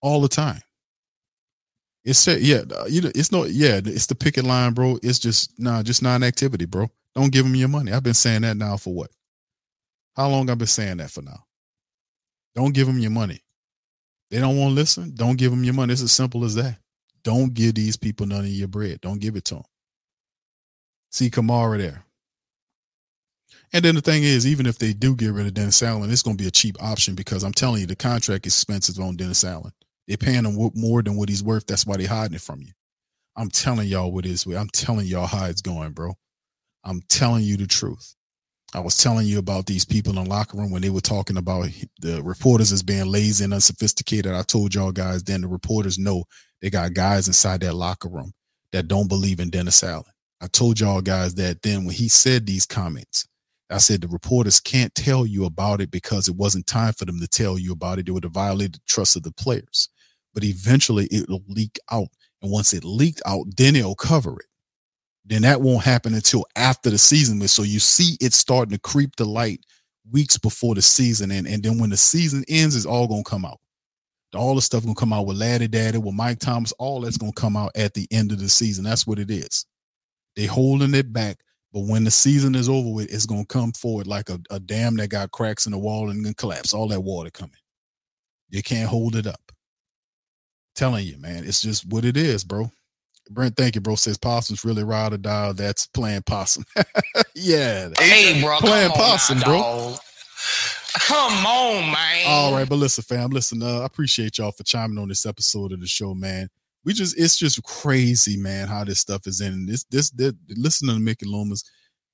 All 0.01 0.19
the 0.19 0.27
time. 0.27 0.61
It's 2.03 2.25
yeah, 2.27 2.63
uh, 2.75 2.85
you 2.85 3.01
know, 3.01 3.11
it's 3.13 3.31
no 3.31 3.45
yeah, 3.45 3.79
it's 3.83 4.07
the 4.07 4.15
picket 4.15 4.43
line, 4.43 4.73
bro. 4.73 4.97
It's 5.03 5.19
just 5.19 5.59
nah, 5.59 5.83
just 5.83 6.01
non-activity, 6.01 6.65
bro. 6.65 6.89
Don't 7.15 7.31
give 7.31 7.45
them 7.45 7.55
your 7.55 7.67
money. 7.67 7.91
I've 7.91 8.03
been 8.03 8.13
saying 8.13 8.41
that 8.41 8.57
now 8.57 8.77
for 8.77 8.93
what? 8.93 9.11
How 10.15 10.29
long 10.29 10.49
I've 10.49 10.57
been 10.57 10.67
saying 10.67 10.97
that 10.97 11.11
for 11.11 11.21
now? 11.21 11.45
Don't 12.55 12.73
give 12.73 12.87
them 12.87 12.99
your 12.99 13.11
money. 13.11 13.41
They 14.29 14.39
don't 14.39 14.57
want 14.57 14.71
to 14.71 14.75
listen. 14.75 15.13
Don't 15.13 15.37
give 15.37 15.51
them 15.51 15.63
your 15.63 15.73
money. 15.73 15.93
It's 15.93 16.01
as 16.01 16.11
simple 16.11 16.43
as 16.43 16.55
that. 16.55 16.77
Don't 17.23 17.53
give 17.53 17.75
these 17.75 17.97
people 17.97 18.25
none 18.25 18.41
of 18.41 18.47
your 18.47 18.67
bread. 18.67 19.01
Don't 19.01 19.19
give 19.19 19.35
it 19.35 19.45
to 19.45 19.55
them. 19.55 19.63
See 21.11 21.29
Kamara 21.29 21.77
there. 21.77 22.05
And 23.73 23.85
then 23.85 23.95
the 23.95 24.01
thing 24.01 24.23
is, 24.23 24.47
even 24.47 24.65
if 24.65 24.79
they 24.79 24.93
do 24.93 25.15
get 25.15 25.31
rid 25.31 25.47
of 25.47 25.53
Dennis 25.53 25.81
Allen, 25.83 26.11
it's 26.11 26.23
going 26.23 26.35
to 26.35 26.41
be 26.43 26.47
a 26.47 26.51
cheap 26.51 26.81
option 26.81 27.15
because 27.15 27.43
I'm 27.43 27.53
telling 27.53 27.81
you, 27.81 27.87
the 27.87 27.95
contract 27.95 28.45
expenses 28.45 28.99
on 28.99 29.15
Dennis 29.15 29.43
Allen. 29.43 29.71
They're 30.11 30.17
paying 30.17 30.43
him 30.43 30.71
more 30.75 31.01
than 31.01 31.15
what 31.15 31.29
he's 31.29 31.41
worth. 31.41 31.65
That's 31.67 31.85
why 31.85 31.95
they're 31.95 32.05
hiding 32.05 32.35
it 32.35 32.41
from 32.41 32.61
you. 32.61 32.73
I'm 33.37 33.49
telling 33.49 33.87
y'all 33.87 34.11
what 34.11 34.25
is. 34.25 34.45
I'm 34.45 34.67
telling 34.67 35.05
y'all 35.05 35.25
how 35.25 35.45
it's 35.45 35.61
going, 35.61 35.93
bro. 35.93 36.15
I'm 36.83 37.01
telling 37.07 37.45
you 37.45 37.55
the 37.55 37.65
truth. 37.65 38.13
I 38.73 38.81
was 38.81 38.97
telling 38.97 39.25
you 39.25 39.39
about 39.39 39.67
these 39.67 39.85
people 39.85 40.17
in 40.17 40.21
the 40.21 40.29
locker 40.29 40.57
room 40.57 40.69
when 40.69 40.81
they 40.81 40.89
were 40.89 40.99
talking 40.99 41.37
about 41.37 41.69
the 42.01 42.21
reporters 42.23 42.73
as 42.73 42.83
being 42.83 43.05
lazy 43.05 43.45
and 43.45 43.53
unsophisticated. 43.53 44.33
I 44.33 44.41
told 44.41 44.75
y'all 44.75 44.91
guys 44.91 45.23
then 45.23 45.39
the 45.39 45.47
reporters 45.47 45.97
know 45.97 46.25
they 46.61 46.69
got 46.69 46.93
guys 46.93 47.27
inside 47.27 47.61
that 47.61 47.75
locker 47.75 48.09
room 48.09 48.33
that 48.73 48.89
don't 48.89 49.07
believe 49.07 49.39
in 49.39 49.49
Dennis 49.49 49.81
Allen. 49.81 50.03
I 50.41 50.47
told 50.47 50.77
y'all 50.81 50.99
guys 50.99 51.35
that 51.35 51.61
then 51.61 51.85
when 51.85 51.95
he 51.95 52.09
said 52.09 52.45
these 52.45 52.65
comments, 52.65 53.29
I 53.69 53.77
said 53.77 54.01
the 54.01 54.09
reporters 54.09 54.59
can't 54.59 54.93
tell 54.93 55.25
you 55.25 55.45
about 55.45 55.79
it 55.79 55.89
because 55.89 56.27
it 56.27 56.35
wasn't 56.35 56.67
time 56.67 56.91
for 56.91 57.05
them 57.05 57.21
to 57.21 57.29
tell 57.29 57.57
you 57.57 57.71
about 57.71 57.97
it. 57.97 58.09
It 58.09 58.11
would 58.11 58.25
have 58.25 58.33
violated 58.33 58.73
the 58.73 58.81
trust 58.89 59.15
of 59.15 59.23
the 59.23 59.31
players. 59.31 59.87
But 60.33 60.43
eventually 60.43 61.07
it'll 61.11 61.43
leak 61.47 61.79
out. 61.91 62.07
And 62.41 62.51
once 62.51 62.73
it 62.73 62.83
leaked 62.83 63.21
out, 63.25 63.45
then 63.57 63.75
it'll 63.75 63.95
cover 63.95 64.33
it. 64.39 64.45
Then 65.25 65.43
that 65.43 65.61
won't 65.61 65.83
happen 65.83 66.13
until 66.13 66.45
after 66.55 66.89
the 66.89 66.97
season. 66.97 67.45
So 67.47 67.63
you 67.63 67.79
see 67.79 68.17
it 68.19 68.33
starting 68.33 68.73
to 68.73 68.79
creep 68.79 69.15
the 69.15 69.25
light 69.25 69.59
weeks 70.09 70.37
before 70.37 70.73
the 70.75 70.81
season. 70.81 71.31
And, 71.31 71.45
and 71.47 71.61
then 71.61 71.77
when 71.77 71.91
the 71.91 71.97
season 71.97 72.43
ends, 72.47 72.75
it's 72.75 72.85
all 72.85 73.07
gonna 73.07 73.23
come 73.23 73.45
out. 73.45 73.59
All 74.33 74.55
the 74.55 74.61
stuff 74.61 74.83
gonna 74.83 74.95
come 74.95 75.13
out 75.13 75.27
with 75.27 75.37
Laddie 75.37 75.67
Daddy, 75.67 75.97
with 75.97 76.15
Mike 76.15 76.39
Thomas, 76.39 76.71
all 76.73 77.01
that's 77.01 77.17
gonna 77.17 77.33
come 77.33 77.55
out 77.55 77.71
at 77.75 77.93
the 77.93 78.07
end 78.11 78.31
of 78.31 78.39
the 78.39 78.49
season. 78.49 78.83
That's 78.83 79.05
what 79.05 79.19
it 79.19 79.29
is. 79.29 79.65
They 80.35 80.45
holding 80.45 80.95
it 80.95 81.13
back 81.13 81.37
but 81.73 81.81
when 81.81 82.03
the 82.03 82.11
season 82.11 82.53
is 82.55 82.67
over 82.67 82.89
with, 82.89 83.13
it's 83.13 83.25
gonna 83.25 83.45
come 83.45 83.71
forward 83.71 84.07
like 84.07 84.29
a, 84.29 84.39
a 84.49 84.59
dam 84.59 84.97
that 84.97 85.09
got 85.09 85.31
cracks 85.31 85.65
in 85.65 85.71
the 85.71 85.77
wall 85.77 86.09
and 86.09 86.23
gonna 86.23 86.35
collapse. 86.35 86.73
All 86.73 86.87
that 86.89 87.01
water 87.01 87.29
coming. 87.29 87.55
You 88.49 88.61
can't 88.61 88.89
hold 88.89 89.15
it 89.15 89.25
up. 89.25 89.51
Telling 90.81 91.05
you, 91.05 91.17
man, 91.17 91.43
it's 91.43 91.61
just 91.61 91.85
what 91.87 92.05
it 92.05 92.17
is, 92.17 92.43
bro. 92.43 92.71
Brent, 93.29 93.55
thank 93.55 93.75
you, 93.75 93.81
bro. 93.81 93.95
Says 93.95 94.17
possums 94.17 94.65
really 94.65 94.83
ride 94.83 95.13
or 95.13 95.17
die. 95.17 95.53
That's 95.53 95.87
playing 95.87 96.23
possum. 96.23 96.65
yeah. 97.35 97.89
Hey, 97.97 98.41
bro. 98.41 98.57
Playing 98.57 98.91
possum, 98.91 99.39
now, 99.39 99.45
bro. 99.45 99.57
dog. 99.59 99.99
Come 101.07 101.45
on, 101.45 101.91
man. 101.91 102.25
All 102.27 102.53
right, 102.53 102.67
but 102.67 102.75
listen, 102.75 103.03
fam. 103.03 103.29
Listen, 103.29 103.63
uh, 103.63 103.79
I 103.79 103.85
appreciate 103.85 104.37
y'all 104.37 104.51
for 104.51 104.63
chiming 104.63 104.97
on 104.97 105.07
this 105.07 105.25
episode 105.25 105.71
of 105.71 105.79
the 105.79 105.87
show, 105.87 106.13
man 106.13 106.49
we 106.83 106.93
just 106.93 107.17
it's 107.17 107.37
just 107.37 107.61
crazy, 107.63 108.37
man, 108.37 108.67
how 108.67 108.83
this 108.83 108.99
stuff 108.99 109.27
is 109.27 109.41
in. 109.41 109.65
This 109.65 109.83
this, 109.85 110.09
this 110.11 110.33
listen 110.49 110.87
to 110.87 110.99
Mickey 110.99 111.25
Loomis, 111.25 111.63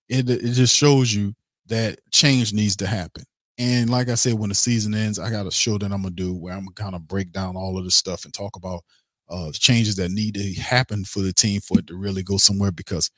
it 0.10 0.30
it 0.30 0.52
just 0.52 0.76
shows 0.76 1.14
you 1.14 1.34
that 1.68 2.00
change 2.12 2.54
needs 2.54 2.76
to 2.78 2.88
happen. 2.88 3.24
And 3.58 3.90
like 3.90 4.10
I 4.10 4.16
said, 4.16 4.34
when 4.36 4.50
the 4.50 4.56
season 4.56 4.94
ends, 4.94 5.18
I 5.20 5.32
got 5.32 5.48
a 5.48 5.52
show 5.52 5.78
that 5.80 5.92
I'm 5.92 6.04
gonna 6.04 6.12
do 6.12 6.34
where 6.34 6.54
I'm 6.54 6.66
gonna 6.66 6.74
kind 6.76 6.96
of 6.96 7.08
break 7.08 7.32
down 7.32 7.56
all 7.56 7.78
of 7.78 7.84
this 7.86 7.96
stuff 7.96 8.26
and 8.26 8.34
talk 8.34 8.56
about 8.56 8.84
uh 9.30 9.52
changes 9.52 9.96
that 9.98 10.12
need 10.12 10.36
to 10.36 10.54
happen 10.54 11.04
for 11.04 11.22
the 11.22 11.34
team 11.34 11.60
for 11.62 11.80
it 11.80 11.88
to 11.88 11.96
really 11.98 12.24
go 12.24 12.38
somewhere 12.38 12.72
because 12.72 13.12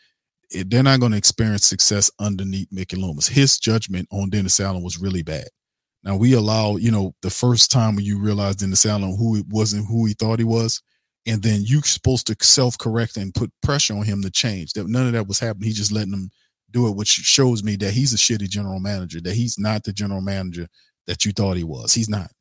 it, 0.52 0.70
they're 0.70 0.84
not 0.84 1.00
going 1.00 1.12
to 1.12 1.18
experience 1.18 1.66
success 1.66 2.12
underneath 2.20 2.68
Mickey 2.72 2.96
Loomis. 2.98 3.28
His 3.28 3.60
judgment 3.60 4.08
on 4.12 4.30
Dennis 4.30 4.60
Allen 4.60 4.84
was 4.84 5.00
really 5.00 5.24
bad. 5.24 5.48
Now 6.04 6.16
we 6.16 6.34
allow, 6.34 6.78
you 6.78 6.92
know, 6.92 7.14
the 7.22 7.30
first 7.30 7.72
time 7.72 7.96
when 7.96 8.06
you 8.06 8.20
realize 8.20 8.56
Dennis 8.56 8.86
Allen 8.86 9.16
who 9.18 9.38
it 9.38 9.46
wasn't 9.50 9.88
who 9.88 10.06
he 10.06 10.14
thought 10.14 10.40
he 10.40 10.46
was, 10.46 10.82
and 11.26 11.44
then 11.44 11.62
you're 11.64 11.84
supposed 11.84 12.28
to 12.28 12.36
self-correct 12.42 13.18
and 13.18 13.34
put 13.34 13.52
pressure 13.62 13.94
on 13.96 14.04
him 14.04 14.22
to 14.22 14.32
change. 14.32 14.74
That 14.74 14.88
none 14.88 15.08
of 15.08 15.14
that 15.14 15.28
was 15.28 15.40
happening. 15.40 15.68
He 15.68 15.74
just 15.74 15.92
letting 15.92 16.12
them 16.12 16.30
do 16.72 16.88
it, 16.88 16.96
which 16.96 17.10
shows 17.10 17.64
me 17.64 17.76
that 17.78 17.92
he's 17.92 18.14
a 18.14 18.18
shitty 18.18 18.50
general 18.50 18.80
manager. 18.80 19.22
That 19.22 19.36
he's 19.36 19.58
not 19.58 19.84
the 19.84 19.94
general 19.94 20.22
manager 20.22 20.68
that 21.08 21.26
you 21.26 21.32
thought 21.32 21.58
he 21.58 21.64
was. 21.64 21.94
He's 21.94 22.10
not. 22.10 22.32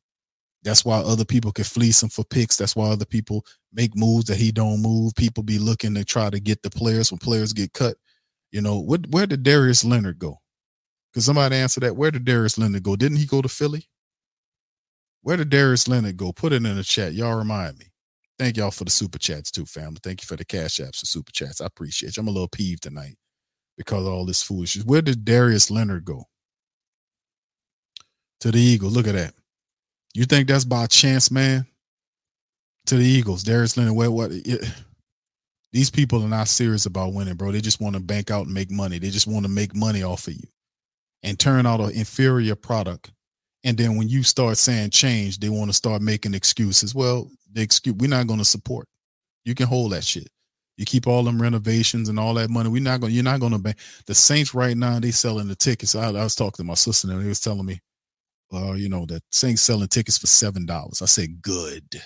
That's 0.62 0.85
why 0.85 0.99
other 0.99 1.25
people 1.25 1.53
can 1.53 1.64
fleece 1.64 2.03
him 2.03 2.09
for 2.09 2.25
picks. 2.25 2.57
That's 2.57 2.75
why 2.75 2.88
other 2.88 3.05
people 3.05 3.47
make 3.73 3.97
moves 3.97 4.27
that 4.27 4.37
he 4.37 4.51
don't 4.51 4.83
move. 4.83 5.14
People 5.14 5.43
be 5.43 5.59
looking 5.59 5.95
to 5.95 6.05
try 6.05 6.31
to 6.31 6.41
get 6.41 6.62
the 6.62 6.71
players 6.71 7.11
when 7.11 7.19
players 7.19 7.53
get 7.53 7.73
cut. 7.73 7.97
You 8.51 8.61
know, 8.61 8.79
what 8.79 9.07
where 9.11 9.27
did 9.27 9.43
Darius 9.43 9.85
Leonard 9.85 10.19
go? 10.19 10.41
Because 11.12 11.25
somebody 11.27 11.57
answer 11.57 11.81
that. 11.81 11.97
Where 11.97 12.11
did 12.11 12.25
Darius 12.25 12.59
Leonard 12.59 12.83
go? 12.83 12.97
Didn't 12.97 13.19
he 13.19 13.27
go 13.27 13.41
to 13.41 13.49
Philly? 13.49 13.88
Where 15.23 15.37
did 15.37 15.51
Darius 15.51 15.88
Leonard 15.88 16.17
go? 16.17 16.33
Put 16.33 16.53
it 16.53 16.64
in 16.64 16.77
the 16.77 16.85
chat. 16.85 17.12
Y'all 17.12 17.37
remind 17.37 17.79
me. 17.79 17.87
Thank 18.38 18.57
y'all 18.57 18.71
for 18.71 18.85
the 18.85 18.91
super 18.91 19.19
chats 19.19 19.51
too, 19.51 19.67
family. 19.67 19.99
Thank 20.03 20.23
you 20.23 20.27
for 20.27 20.37
the 20.37 20.45
cash 20.45 20.77
apps 20.77 21.01
and 21.01 21.09
super 21.09 21.33
chats. 21.33 21.61
I 21.61 21.67
appreciate 21.67 22.17
you. 22.17 22.21
I'm 22.21 22.29
a 22.29 22.31
little 22.31 22.49
peeved 22.49 22.83
tonight 22.83 23.17
because 23.79 24.07
of 24.07 24.12
all 24.12 24.27
this 24.27 24.43
foolishness. 24.43 24.85
Where 24.85 25.03
did 25.03 25.25
Darius 25.25 25.71
Leonard 25.71 26.05
go? 26.05 26.27
To 28.41 28.53
the 28.53 28.61
Eagles. 28.61 28.95
Look 28.97 29.09
at 29.09 29.14
that. 29.14 29.35
You 30.14 30.27
think 30.27 30.49
that's 30.49 30.64
by 30.67 30.87
chance, 30.87 31.31
man? 31.31 31.67
To 32.87 32.97
the 32.97 33.05
Eagles. 33.05 33.45
Darius 33.45 33.77
Leonard, 33.77 33.95
where 33.97 34.11
what 34.11 34.33
it, 34.33 34.64
these 35.73 35.91
people 35.91 36.23
are 36.25 36.29
not 36.29 36.49
serious 36.49 36.87
about 36.87 37.14
winning, 37.14 37.35
bro. 37.37 37.53
They 37.53 37.61
just 37.62 37.81
want 37.81 37.97
to 37.97 38.03
bank 38.03 38.31
out 38.31 38.47
and 38.47 38.55
make 38.55 38.71
money. 38.71 38.99
They 38.99 39.11
just 39.11 39.27
want 39.29 39.47
to 39.47 39.51
make 39.53 39.75
money 39.77 40.03
off 40.03 40.29
of 40.29 40.35
you. 40.35 40.49
and 41.23 41.38
turn 41.38 41.67
out 41.67 41.81
an 41.81 41.93
inferior 41.93 42.57
product. 42.57 43.12
And 43.64 43.77
then 43.77 43.97
when 43.97 44.09
you 44.09 44.23
start 44.23 44.59
saying 44.59 44.91
change, 44.91 45.41
they 45.41 45.51
want 45.51 45.71
to 45.71 45.75
start 45.77 46.03
making 46.03 46.35
excuses. 46.35 46.95
Well, 46.95 47.31
the 47.53 47.62
excuse 47.62 47.97
we're 47.97 48.11
not 48.11 48.27
going 48.27 48.41
to 48.41 48.47
support. 48.47 48.87
You 49.45 49.55
can 49.55 49.67
hold 49.67 49.93
that 49.93 50.05
shit. 50.05 50.29
You 50.79 50.87
keep 50.87 51.09
all 51.09 51.25
them 51.25 51.43
renovations 51.43 52.09
and 52.09 52.21
all 52.21 52.35
that 52.35 52.51
money. 52.51 52.71
We're 52.71 52.81
not 52.81 53.01
going. 53.01 53.12
You're 53.12 53.25
not 53.25 53.41
going 53.41 53.53
to. 53.53 53.59
Ban- 53.59 53.75
the 54.07 54.14
Saints 54.14 54.55
right 54.55 54.77
now 54.77 55.01
they 55.01 55.11
selling 55.11 55.49
the 55.49 55.57
tickets. 55.57 55.97
I, 55.97 56.07
I 56.09 56.23
was 56.23 56.37
talking 56.37 56.64
to 56.64 56.64
my 56.64 56.75
sister 56.75 57.11
and 57.11 57.21
he 57.21 57.29
was 57.29 57.41
telling 57.41 57.67
me, 57.67 57.81
uh, 58.55 58.75
you 58.75 58.88
know, 58.88 59.05
that 59.07 59.23
Saints 59.33 59.61
selling 59.62 59.88
tickets 59.88 60.19
for 60.19 60.29
seven 60.29 60.67
dollars. 60.67 61.03
I 61.03 61.07
said, 61.07 61.43
good, 61.43 62.01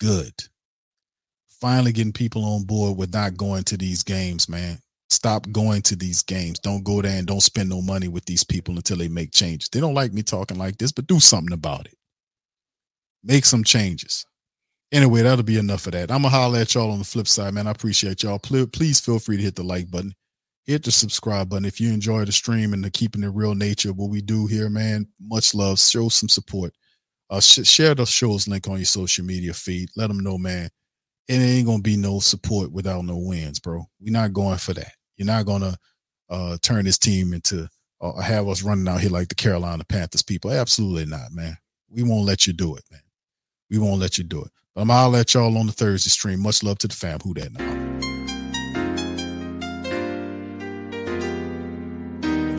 good. 0.00 0.34
Finally 1.60 1.92
getting 1.92 2.12
people 2.12 2.44
on 2.44 2.64
board 2.64 2.98
with 2.98 3.14
not 3.14 3.36
going 3.36 3.62
to 3.62 3.76
these 3.76 4.02
games, 4.02 4.48
man. 4.48 4.80
Stop 5.10 5.46
going 5.52 5.82
to 5.82 5.94
these 5.94 6.22
games. 6.24 6.58
Don't 6.58 6.82
go 6.82 7.00
there 7.00 7.16
and 7.16 7.26
don't 7.26 7.40
spend 7.40 7.68
no 7.68 7.80
money 7.80 8.08
with 8.08 8.24
these 8.24 8.42
people 8.42 8.74
until 8.74 8.96
they 8.96 9.06
make 9.06 9.30
changes. 9.30 9.68
They 9.68 9.78
don't 9.78 9.94
like 9.94 10.12
me 10.12 10.22
talking 10.24 10.58
like 10.58 10.78
this, 10.78 10.90
but 10.90 11.06
do 11.06 11.20
something 11.20 11.52
about 11.52 11.86
it. 11.86 11.94
Make 13.22 13.44
some 13.44 13.62
changes. 13.62 14.26
Anyway, 14.92 15.22
that'll 15.22 15.42
be 15.42 15.56
enough 15.56 15.86
of 15.86 15.92
that. 15.92 16.10
I'm 16.10 16.22
gonna 16.22 16.28
holler 16.28 16.58
at 16.58 16.74
y'all 16.74 16.90
on 16.90 16.98
the 16.98 17.04
flip 17.04 17.26
side, 17.26 17.54
man. 17.54 17.66
I 17.66 17.70
appreciate 17.70 18.22
y'all. 18.22 18.38
Please 18.38 19.00
feel 19.00 19.18
free 19.18 19.38
to 19.38 19.42
hit 19.42 19.56
the 19.56 19.62
like 19.62 19.90
button, 19.90 20.14
hit 20.66 20.84
the 20.84 20.92
subscribe 20.92 21.48
button 21.48 21.64
if 21.64 21.80
you 21.80 21.90
enjoy 21.90 22.26
the 22.26 22.32
stream 22.32 22.74
and 22.74 22.84
the 22.84 22.90
keeping 22.90 23.22
the 23.22 23.30
real 23.30 23.54
nature 23.54 23.90
of 23.90 23.96
what 23.96 24.10
we 24.10 24.20
do 24.20 24.46
here, 24.46 24.68
man. 24.68 25.08
Much 25.18 25.54
love. 25.54 25.78
Show 25.78 26.10
some 26.10 26.28
support. 26.28 26.74
Uh, 27.30 27.40
sh- 27.40 27.66
share 27.66 27.94
the 27.94 28.04
show's 28.04 28.46
link 28.46 28.68
on 28.68 28.76
your 28.76 28.84
social 28.84 29.24
media 29.24 29.54
feed. 29.54 29.88
Let 29.96 30.08
them 30.08 30.20
know, 30.20 30.36
man. 30.36 30.68
It 31.26 31.36
ain't 31.36 31.66
gonna 31.66 31.80
be 31.80 31.96
no 31.96 32.20
support 32.20 32.70
without 32.70 33.06
no 33.06 33.16
wins, 33.16 33.60
bro. 33.60 33.86
We're 33.98 34.12
not 34.12 34.34
going 34.34 34.58
for 34.58 34.74
that. 34.74 34.92
You're 35.16 35.26
not 35.26 35.46
gonna 35.46 35.74
uh, 36.28 36.58
turn 36.60 36.84
this 36.84 36.98
team 36.98 37.32
into 37.32 37.66
uh, 38.02 38.20
have 38.20 38.46
us 38.46 38.62
running 38.62 38.88
out 38.88 39.00
here 39.00 39.10
like 39.10 39.28
the 39.28 39.34
Carolina 39.36 39.84
Panthers 39.84 40.22
people. 40.22 40.50
Absolutely 40.50 41.06
not, 41.06 41.32
man. 41.32 41.56
We 41.88 42.02
won't 42.02 42.26
let 42.26 42.46
you 42.46 42.52
do 42.52 42.76
it, 42.76 42.84
man. 42.90 43.00
We 43.70 43.78
won't 43.78 44.00
let 44.00 44.18
you 44.18 44.24
do 44.24 44.42
it. 44.42 44.50
Um, 44.74 44.88
but 44.88 44.94
I'm 44.94 45.04
gonna 45.04 45.08
let 45.10 45.34
y'all 45.34 45.58
on 45.58 45.66
the 45.66 45.72
Thursday 45.72 46.08
stream. 46.08 46.40
Much 46.40 46.62
love 46.62 46.78
to 46.78 46.88
the 46.88 46.94
fam. 46.94 47.18
Who 47.20 47.34
that 47.34 47.52
now? 47.52 47.60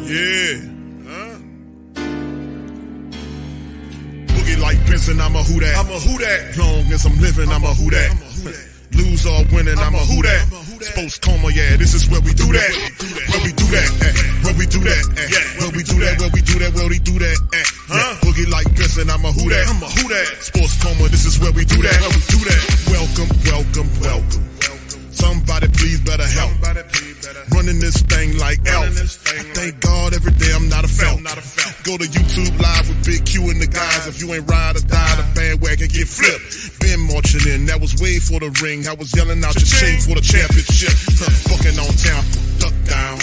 Yeah. 0.05 0.61
Huh? 1.09 1.39
Boogie 4.29 4.61
like 4.61 4.77
Benson, 4.85 5.19
I'm 5.19 5.35
a 5.35 5.41
who 5.41 5.59
that. 5.59 5.75
I'm 5.75 5.89
a 5.89 5.99
who 5.99 6.19
that. 6.19 6.55
Long 6.55 6.85
as 6.93 7.03
I'm 7.03 7.19
living, 7.19 7.49
I'm 7.49 7.63
a 7.63 7.73
who 7.73 7.89
that. 7.89 8.13
Lose 8.93 9.25
or 9.25 9.43
winning, 9.51 9.79
I'm 9.79 9.95
a 9.95 10.05
who 10.05 10.21
that. 10.21 10.45
Sports 10.83 11.17
coma, 11.17 11.49
yeah, 11.49 11.77
this 11.77 11.95
is 11.95 12.07
where 12.11 12.21
we 12.21 12.33
do 12.33 12.45
that. 12.53 12.71
Where 13.31 13.41
we 13.41 13.53
do 13.53 13.65
that, 13.73 13.89
where 14.53 14.59
we 14.59 14.67
do 14.69 14.79
that, 14.85 15.05
eh. 15.17 15.61
where 15.61 15.71
we 15.73 15.81
do 15.81 15.97
that, 16.05 16.19
where 16.21 16.29
we 16.29 16.41
do 16.41 16.55
that, 16.61 16.71
where 16.77 16.89
we 16.89 16.99
do 16.99 17.17
that, 17.17 17.37
eh. 17.57 17.65
Huh? 17.89 18.21
Boogie 18.21 18.49
like 18.49 18.69
Benson, 18.77 19.09
I'm 19.09 19.25
a 19.25 19.31
who 19.33 19.49
that. 19.49 19.65
I'm 19.65 19.81
a 19.81 19.89
who 19.89 20.05
that. 20.13 20.25
Sports 20.45 20.77
coma, 20.77 21.09
this 21.09 21.25
is 21.25 21.39
where 21.41 21.51
we 21.53 21.65
do 21.65 21.81
that. 21.81 21.97
Where 21.97 22.13
we 22.13 22.21
do 22.29 22.39
that. 22.45 22.61
Welcome, 22.93 23.29
welcome, 23.49 23.89
welcome. 23.97 24.43
Somebody 25.09 25.67
please 25.73 26.01
better 26.05 26.27
help. 26.27 26.53
Running 27.53 27.79
this 27.79 28.01
thing 28.05 28.37
like 28.37 28.59
elf. 28.67 28.93
I 28.93 29.41
thank 29.57 29.79
God 29.79 30.13
every 30.13 30.33
day 30.33 30.51
I'm 30.53 30.69
not 30.69 30.83
a 30.85 30.87
felt. 30.87 31.23
Go 31.83 31.97
to 31.97 32.05
YouTube 32.05 32.53
live 32.59 32.89
with 32.89 33.05
Big 33.05 33.25
Q 33.25 33.49
and 33.49 33.61
the 33.61 33.67
guys. 33.67 34.07
If 34.07 34.21
you 34.21 34.33
ain't 34.33 34.49
ride 34.49 34.75
or 34.75 34.85
die, 34.85 35.15
the 35.17 35.25
bandwagon 35.33 35.87
get 35.87 36.07
flipped. 36.07 36.79
Been 36.81 36.99
marching 37.09 37.45
in, 37.49 37.65
that 37.67 37.79
was 37.79 37.95
way 38.01 38.19
for 38.19 38.37
the 38.37 38.51
ring. 38.61 38.85
I 38.85 38.93
was 38.93 39.15
yelling 39.15 39.41
out 39.43 39.55
your 39.55 39.65
shame 39.65 39.99
for 40.01 40.13
the 40.13 40.21
championship. 40.21 40.93
Fucking 41.49 41.77
on 41.79 41.93
Tampa, 41.97 42.59
duck 42.59 42.75
down. 42.85 43.22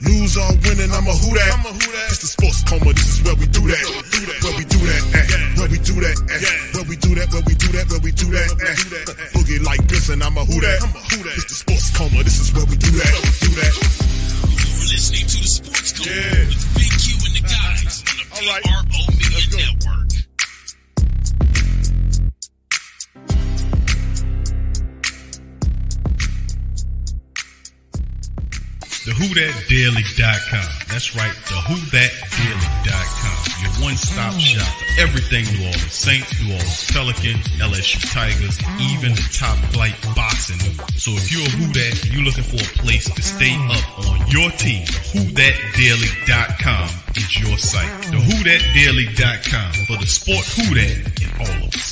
Lose 0.00 0.36
or 0.36 0.48
winning, 0.64 0.90
I'm 0.96 1.04
a 1.06 1.12
who 1.12 1.30
that. 1.36 1.50
I'm 1.60 1.66
a 1.68 1.72
who 1.76 1.88
that. 1.92 2.08
It's 2.08 2.20
the 2.24 2.30
sports 2.32 2.64
coma, 2.64 2.92
this 2.96 3.08
is 3.16 3.20
where 3.24 3.36
we 3.36 3.46
do 3.52 3.60
that. 3.68 3.84
Where 4.40 4.56
we 4.56 4.64
do 4.64 4.80
that, 4.80 5.02
eh. 5.12 5.60
Where 5.60 5.68
we 5.68 5.78
do 5.84 5.94
that, 6.00 6.16
eh. 6.32 6.40
Where 6.72 6.86
we 6.88 6.96
do 6.96 7.10
that, 7.20 7.28
where 7.32 7.44
we 7.44 7.54
do 7.54 7.68
that, 7.76 7.84
where 7.92 8.00
we 8.00 8.12
do 8.12 8.26
that, 8.32 8.48
eh. 8.64 9.36
Boogie 9.36 9.60
like 9.64 9.84
Benson, 9.88 10.22
I'm 10.22 10.36
a 10.40 10.44
who 10.48 10.56
that. 10.64 10.80
I'm 10.80 10.96
a 10.96 11.00
who 11.04 11.20
that. 11.28 11.36
It's 11.36 11.52
the 11.52 11.56
sports 11.60 11.90
coma, 11.96 12.22
this 12.24 12.40
is 12.40 12.48
where 12.56 12.64
we 12.64 12.76
do 12.80 12.90
that. 12.96 13.12
Do 13.44 13.50
that. 13.60 13.74
You're 13.76 14.88
listening 14.88 15.26
to 15.28 15.36
the 15.44 15.50
Sports 15.52 15.92
Coma 15.92 16.08
Yeah. 16.10 16.48
with 16.48 16.64
Big 16.80 16.92
Q 16.96 17.04
and 17.20 17.34
the 17.36 17.42
guys 17.44 18.00
on 18.08 18.16
the 18.16 18.24
All 18.32 18.44
right. 18.48 18.64
PRO 18.64 19.04
Media 19.20 19.68
Let's 29.18 29.30
go. 29.30 29.40
Network. 29.40 29.60
TheWhoThatDaily.com. 29.70 30.70
That's 30.88 31.16
right, 31.16 31.32
the 31.32 31.54
TheWhoThatDaily.com. 31.66 33.62
Your 33.62 33.72
one-stop 33.84 34.34
shop 34.38 34.66
for 34.66 35.00
everything 35.00 35.44
New 35.52 35.64
Orleans 35.66 35.92
Saints, 35.92 36.40
New 36.40 36.52
Orleans 36.52 36.90
Pelicans, 36.92 37.46
LSU 37.58 38.12
Tigers, 38.12 38.58
even 38.80 39.14
the 39.14 39.28
top 39.32 39.56
flight 39.72 39.94
boxing. 40.14 40.60
So 40.96 41.10
if 41.12 41.32
you're 41.32 41.46
a 41.46 41.50
Who 41.50 41.72
That 41.72 42.04
and 42.04 42.12
you're 42.14 42.24
looking 42.24 42.44
for 42.44 42.56
a 42.56 42.78
place 42.82 43.08
to 43.12 43.22
stay 43.22 43.54
up 43.70 43.98
on 44.08 44.26
your 44.28 44.50
team, 44.52 44.84
WhoThatDaily.com 44.86 46.88
is 47.16 47.40
your 47.40 47.58
site. 47.58 48.02
The 48.10 48.18
TheWhoThatDaily.com 48.18 49.72
for 49.86 49.96
the 49.98 50.06
sport 50.06 50.44
Who 50.56 50.74
That 50.74 51.22
in 51.22 51.30
all 51.40 51.66
of 51.66 51.74
us. 51.74 51.90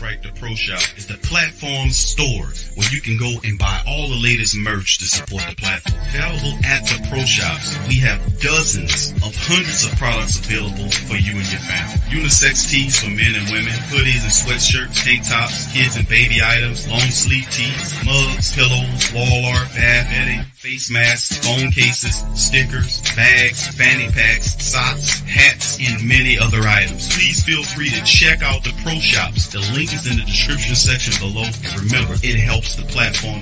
Right, 0.00 0.22
the 0.22 0.30
Pro 0.38 0.54
Shop 0.54 0.82
is 0.96 1.08
the 1.08 1.18
platform 1.26 1.90
store 1.90 2.46
where 2.76 2.88
you 2.94 3.00
can 3.00 3.18
go 3.18 3.34
and 3.42 3.58
buy 3.58 3.82
all 3.84 4.08
the 4.08 4.20
latest 4.22 4.54
merch 4.54 4.98
to 4.98 5.06
support 5.06 5.42
the 5.50 5.56
platform. 5.56 5.98
Available 6.14 6.54
at 6.62 6.86
the 6.86 7.02
Pro 7.10 7.26
Shops, 7.26 7.74
we 7.88 7.98
have 8.06 8.22
dozens 8.38 9.10
of 9.26 9.34
hundreds 9.34 9.84
of 9.84 9.98
products 9.98 10.38
available 10.38 10.86
for 11.10 11.18
you 11.18 11.34
and 11.34 11.48
your 11.50 11.64
family. 11.66 11.98
Unisex 12.14 12.70
tees 12.70 13.00
for 13.02 13.10
men 13.10 13.34
and 13.34 13.50
women, 13.50 13.74
hoodies 13.90 14.22
and 14.22 14.30
sweatshirts, 14.30 15.02
tank 15.02 15.26
tops, 15.26 15.66
kids 15.74 15.96
and 15.96 16.06
baby 16.06 16.38
items, 16.38 16.86
long 16.86 17.10
sleeve 17.10 17.50
tees, 17.50 17.90
mugs, 18.06 18.54
pillows, 18.54 19.07
wall 19.12 19.46
art, 19.46 19.68
bath 19.74 20.08
bedding, 20.10 20.42
face 20.54 20.90
masks, 20.90 21.38
phone 21.38 21.70
cases, 21.70 22.24
stickers, 22.34 23.00
bags, 23.14 23.66
fanny 23.68 24.08
packs, 24.10 24.56
socks, 24.64 25.20
hats, 25.20 25.78
and 25.80 26.06
many 26.06 26.38
other 26.38 26.60
items. 26.62 27.12
Please 27.14 27.42
feel 27.44 27.62
free 27.62 27.90
to 27.90 28.02
check 28.04 28.42
out 28.42 28.64
the 28.64 28.74
Pro 28.82 28.98
Shops. 28.98 29.48
The 29.48 29.60
link 29.74 29.92
is 29.92 30.06
in 30.10 30.16
the 30.16 30.24
description 30.24 30.74
section 30.74 31.14
below. 31.20 31.44
And 31.44 31.90
remember, 31.90 32.14
it 32.22 32.38
helps 32.38 32.76
the 32.76 32.82
platform. 32.82 33.40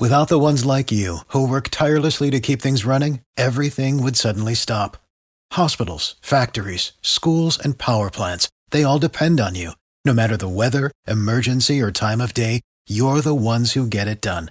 Without 0.00 0.28
the 0.28 0.40
ones 0.40 0.64
like 0.66 0.90
you, 0.90 1.18
who 1.28 1.48
work 1.48 1.68
tirelessly 1.68 2.30
to 2.30 2.40
keep 2.40 2.60
things 2.60 2.84
running, 2.84 3.20
everything 3.36 4.02
would 4.02 4.16
suddenly 4.16 4.54
stop. 4.54 4.96
Hospitals, 5.52 6.16
factories, 6.20 6.92
schools, 7.00 7.58
and 7.62 7.78
power 7.78 8.10
plants, 8.10 8.48
they 8.70 8.82
all 8.82 8.98
depend 8.98 9.40
on 9.40 9.54
you. 9.54 9.70
No 10.04 10.12
matter 10.12 10.36
the 10.36 10.48
weather, 10.48 10.90
emergency, 11.06 11.80
or 11.80 11.92
time 11.92 12.20
of 12.20 12.34
day, 12.34 12.60
you're 12.86 13.20
the 13.20 13.34
ones 13.34 13.72
who 13.72 13.86
get 13.86 14.08
it 14.08 14.20
done. 14.20 14.50